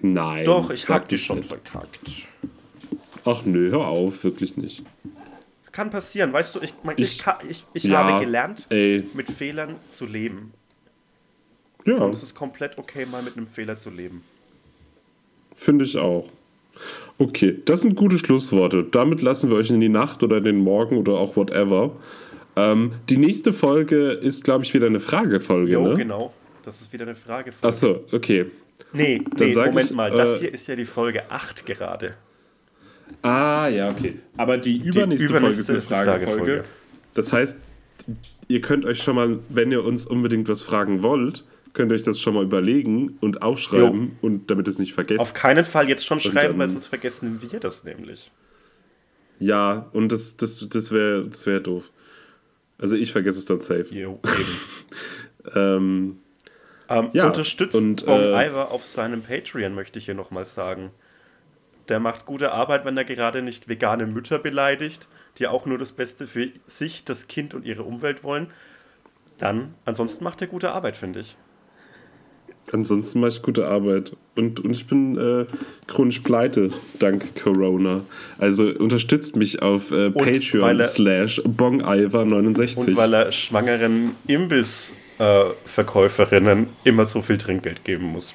[0.00, 0.44] Nein.
[0.44, 1.48] Doch, ich hab die das schon nicht.
[1.48, 2.28] verkackt.
[3.24, 4.82] Ach nö, hör auf, wirklich nicht.
[5.72, 9.28] Kann passieren, weißt du, ich, mein, ich, Ich- ich, ich ja, habe gelernt, Ey, mit
[9.30, 10.52] Fehlern zu leben.
[11.86, 14.22] ja, Und es ist komplett okay, mal mit einem Fehler zu leben.
[15.54, 16.28] finde ich auch.
[17.18, 18.82] Okay, das sind gute Schlussworte.
[18.84, 21.92] Damit lassen wir euch in die Nacht oder in den Morgen oder auch whatever.
[22.56, 25.96] Ähm, die nächste Folge ist, glaube ich, wieder eine Fragefolge, Jo, ne?
[25.96, 26.32] genau.
[26.64, 27.52] Das ist wieder eine Frage.
[27.52, 28.46] von- Achso, okay.
[28.92, 30.10] Nee, Dann nee Moment ich, mal.
[30.10, 32.14] Das äh, hier ist ja die Folge 8 gerade.
[33.22, 34.16] Ah, ja, okay.
[34.36, 36.64] Aber die übernächste, übernächste Folge ist eine Fragefolge.
[37.14, 37.58] Das heißt,
[38.48, 42.02] ihr könnt euch schon mal, wenn ihr uns unbedingt was fragen wollt, könnt ihr euch
[42.02, 45.20] das schon mal überlegen und aufschreiben und damit es nicht vergesst.
[45.20, 48.30] Auf keinen Fall jetzt schon schreiben, dann- weil sonst vergessen wir das nämlich.
[49.38, 51.90] ja, und das, das, das wäre das wär doof.
[52.78, 53.86] Also ich vergesse es dann safe.
[53.90, 55.54] Jo, eben.
[55.54, 56.16] Ähm,
[56.88, 60.90] ähm, Ja, unterstützt und, Bong äh, Iver auf seinem Patreon, möchte ich hier nochmal sagen.
[61.88, 65.06] Der macht gute Arbeit, wenn er gerade nicht vegane Mütter beleidigt,
[65.38, 68.46] die auch nur das Beste für sich, das Kind und ihre Umwelt wollen.
[69.38, 71.36] Dann, ansonsten macht er gute Arbeit, finde ich.
[72.72, 74.16] ansonsten mache ich gute Arbeit.
[74.36, 75.44] Und, und ich bin äh,
[75.86, 78.00] chronisch pleite, dank Corona.
[78.38, 82.96] Also unterstützt mich auf äh, Patreon er- slash Und bongiver69.
[82.96, 84.12] weil er schwangeren
[85.18, 88.34] Imbiss-Verkäuferinnen immer so viel Trinkgeld geben muss.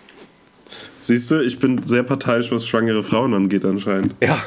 [1.02, 4.16] Siehst du, ich bin sehr parteiisch, was schwangere Frauen angeht anscheinend.
[4.22, 4.42] Ja.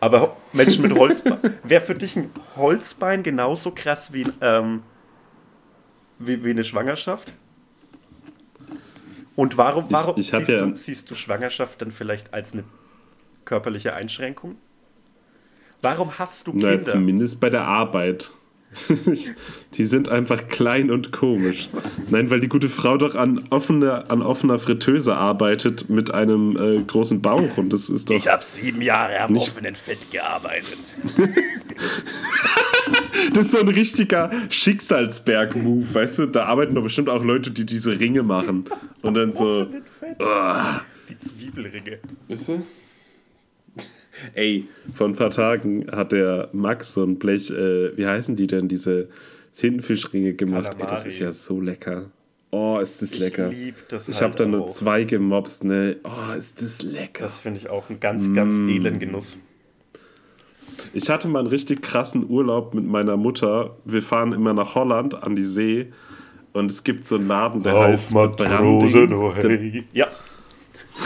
[0.00, 1.38] Aber Menschen mit Holzbein.
[1.64, 4.82] Wäre für dich ein Holzbein genauso krass wie, ähm,
[6.18, 7.32] wie, wie eine Schwangerschaft?
[9.34, 12.64] Und warum, warum ich hab siehst, ja- du, siehst du Schwangerschaft dann vielleicht als eine
[13.44, 14.56] körperliche Einschränkung?
[15.82, 16.82] Warum hast du Na, Kinder?
[16.82, 18.30] zumindest bei der Arbeit.
[19.74, 21.68] die sind einfach klein und komisch.
[22.10, 26.82] Nein, weil die gute Frau doch an offener, an offener Fritteuse arbeitet mit einem äh,
[26.82, 28.16] großen Bauch und das ist doch.
[28.16, 30.78] ich habe sieben Jahre am Nicht- offenen Fett gearbeitet.
[33.34, 36.26] Das ist so ein richtiger Schicksalsberg-Move, weißt du?
[36.26, 38.66] Da arbeiten doch bestimmt auch Leute, die diese Ringe machen.
[39.02, 39.66] Und dann so.
[41.08, 41.98] Die Zwiebelringe.
[42.28, 42.62] Weißt du?
[44.34, 48.46] Ey, vor ein paar Tagen hat der Max so ein Blech, äh, wie heißen die
[48.46, 49.08] denn, diese
[49.56, 50.64] Tintenfischringe gemacht.
[50.64, 51.08] Ey, das Kalamari.
[51.08, 52.10] ist ja so lecker.
[52.50, 53.50] Oh, ist das lecker.
[53.50, 55.96] Ich lieb das Ich halt habe da nur zwei gemobst, ne?
[56.04, 57.24] Oh, ist das lecker.
[57.24, 58.68] Das finde ich auch einen ganz, ganz Mm.
[58.68, 59.36] edlen Genuss.
[60.92, 63.76] Ich hatte mal einen richtig krassen Urlaub mit meiner Mutter.
[63.84, 65.88] Wir fahren immer nach Holland an die See
[66.52, 69.12] und es gibt so einen Laden, der heißt Branding.
[69.12, 69.60] oh Der,
[69.92, 70.08] Ja,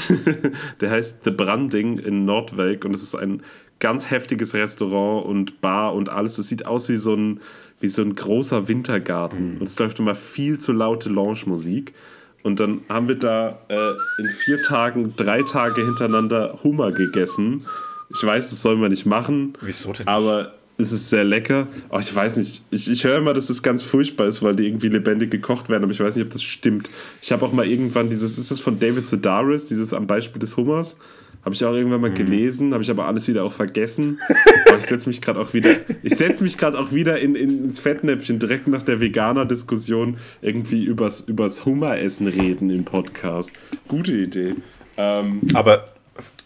[0.80, 3.42] der heißt The Branding in Nordwijk und es ist ein
[3.78, 6.38] ganz heftiges Restaurant und Bar und alles.
[6.38, 7.40] Es sieht aus wie so ein,
[7.80, 11.94] wie so ein großer Wintergarten und es läuft immer viel zu laute Lounge-Musik.
[12.42, 17.66] Und dann haben wir da äh, in vier Tagen, drei Tage hintereinander Hummer gegessen.
[18.08, 19.52] Ich weiß, das soll man nicht machen.
[19.60, 20.08] Wieso denn nicht?
[20.08, 21.68] Aber es ist sehr lecker.
[21.90, 22.62] Oh, ich weiß nicht.
[22.70, 25.84] Ich, ich höre immer, dass es ganz furchtbar ist, weil die irgendwie lebendig gekocht werden,
[25.84, 26.90] aber ich weiß nicht, ob das stimmt.
[27.22, 30.56] Ich habe auch mal irgendwann dieses, ist das von David Sedaris, dieses am Beispiel des
[30.56, 30.96] Hummers?
[31.42, 34.18] Habe ich auch irgendwann mal gelesen, habe ich aber alles wieder auch vergessen.
[34.66, 35.70] Aber ich setze mich gerade auch wieder,
[36.02, 40.84] ich setze mich gerade auch wieder in, in, ins Fettnäpfchen direkt nach der Veganer-Diskussion irgendwie
[40.84, 43.52] übers, übers Hummeressen reden im Podcast.
[43.88, 44.54] Gute Idee.
[44.98, 45.88] Ähm, aber,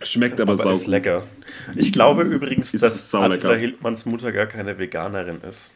[0.02, 1.24] schmeckt aber, aber sau ist lecker.
[1.74, 3.14] Ich glaube übrigens, Ist dass.
[3.14, 5.70] Attila Hildmanns Mutter gar keine Veganerin ist.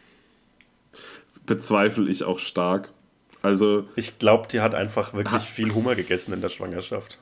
[1.45, 2.89] bezweifle ich auch stark.
[3.41, 7.17] Also, Ich glaube, die hat einfach wirklich viel Hummer gegessen in der Schwangerschaft.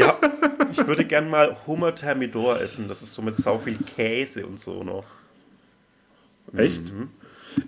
[0.00, 0.30] Hab,
[0.72, 2.88] ich würde gern mal Hummer Thermidor essen.
[2.88, 5.04] Das ist so mit sau viel Käse und so noch.
[6.56, 6.92] Echt?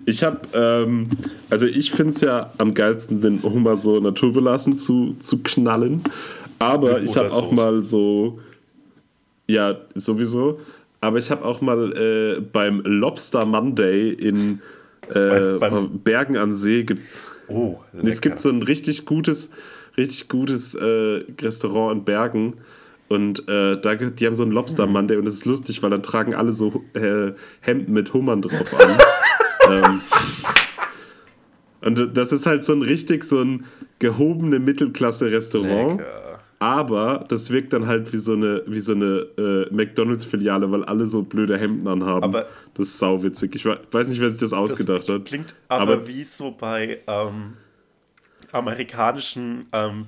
[0.05, 1.09] Ich habe, ähm,
[1.49, 6.03] also ich finde es ja am geilsten, den Hummer so naturbelassen zu, zu knallen.
[6.59, 8.39] Aber ich habe auch mal so,
[9.47, 10.59] ja, sowieso.
[11.01, 14.61] Aber ich habe auch mal äh, beim Lobster Monday in
[15.13, 17.21] äh, beim- Bergen an See gibt's.
[17.47, 19.51] Oh, Und Es gibt so ein richtig gutes,
[19.97, 22.53] richtig gutes äh, Restaurant in Bergen.
[23.07, 26.01] Und äh, da, die haben so einen Lobster Monday und das ist lustig, weil dann
[26.01, 28.97] tragen alle so äh, Hemden mit Hummern drauf an.
[29.69, 30.01] ähm,
[31.81, 33.65] und das ist halt so ein richtig so ein
[33.99, 35.99] gehobene Mittelklasse-Restaurant.
[35.99, 36.21] Lecker.
[36.59, 41.05] Aber das wirkt dann halt wie so eine, wie so eine äh, McDonalds-Filiale, weil alle
[41.05, 42.23] so blöde Hemden anhaben.
[42.23, 43.55] Aber- das ist sauwitzig.
[43.55, 45.25] Ich we- weiß nicht, wer sich das ausgedacht hat.
[45.25, 47.53] Klingt aber, Aber- wie so bei ähm,
[48.51, 50.05] amerikanischen ähm,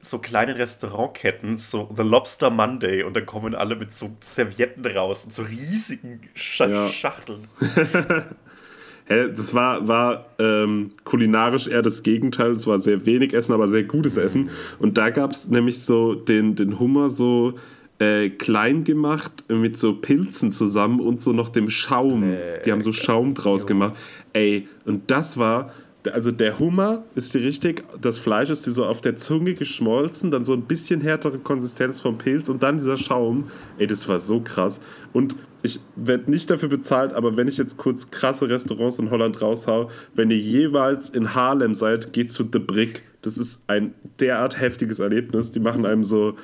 [0.00, 5.24] so kleinen Restaurantketten, so The Lobster Monday und dann kommen alle mit so Servietten raus
[5.24, 6.88] und so riesigen Scha Ja.
[6.88, 7.48] Schachteln.
[9.06, 12.52] Hä, das war, war ähm, kulinarisch eher das Gegenteil.
[12.52, 14.50] Es war sehr wenig Essen, aber sehr gutes Essen.
[14.78, 17.54] Und da gab es nämlich so den, den Hummer so
[18.00, 22.34] äh, klein gemacht mit so Pilzen zusammen und so noch dem Schaum.
[22.64, 23.94] Die haben so Schaum draus gemacht.
[24.32, 25.72] Ey, und das war.
[26.08, 30.30] Also der Hummer ist die richtig, das Fleisch ist die so auf der Zunge geschmolzen,
[30.30, 33.48] dann so ein bisschen härtere Konsistenz vom Pilz und dann dieser Schaum.
[33.78, 34.80] Ey, das war so krass.
[35.12, 39.40] Und ich werde nicht dafür bezahlt, aber wenn ich jetzt kurz krasse Restaurants in Holland
[39.42, 43.02] raushau, wenn ihr jeweils in Haarlem seid, geht zu The Brick.
[43.22, 45.50] Das ist ein derart heftiges Erlebnis.
[45.50, 46.36] Die machen einem so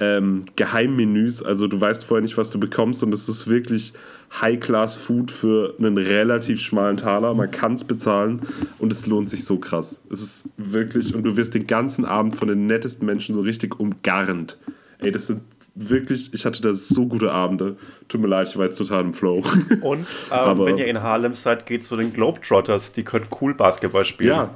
[0.00, 1.42] ähm, Geheimmenüs.
[1.42, 3.92] Also du weißt vorher nicht, was du bekommst und es ist wirklich
[4.40, 7.34] High-Class-Food für einen relativ schmalen Taler.
[7.34, 8.40] Man kann es bezahlen
[8.78, 10.00] und es lohnt sich so krass.
[10.10, 13.78] Es ist wirklich, und du wirst den ganzen Abend von den nettesten Menschen so richtig
[13.78, 14.56] umgarnt.
[15.02, 15.40] Ey, das sind
[15.74, 17.76] wirklich, ich hatte da so gute Abende.
[18.08, 19.42] Tut mir leid, ich war jetzt total im Flow.
[19.80, 22.92] Und ähm, wenn ihr in Harlem seid, geht zu den Globetrotters.
[22.92, 24.30] Die können cool Basketball spielen.
[24.30, 24.50] ja.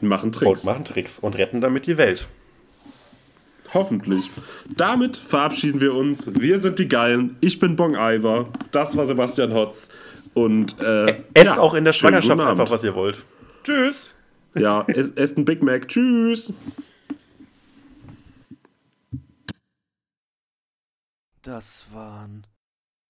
[0.00, 0.64] Machen Und Tricks.
[0.64, 2.28] machen Tricks und retten damit die Welt.
[3.74, 4.30] Hoffentlich.
[4.76, 6.30] Damit verabschieden wir uns.
[6.34, 7.36] Wir sind die Geilen.
[7.40, 8.48] Ich bin Bong Iver.
[8.70, 9.88] Das war Sebastian Hotz.
[10.32, 13.24] Und äh, Esst ja, auch in der Schwangerschaft einfach, was ihr wollt.
[13.64, 14.10] Tschüss.
[14.54, 15.88] Ja, es- esst ein Big Mac.
[15.88, 16.52] Tschüss.
[21.42, 22.46] Das waren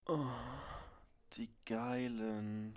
[0.09, 0.19] oh,
[1.37, 2.75] die geilen.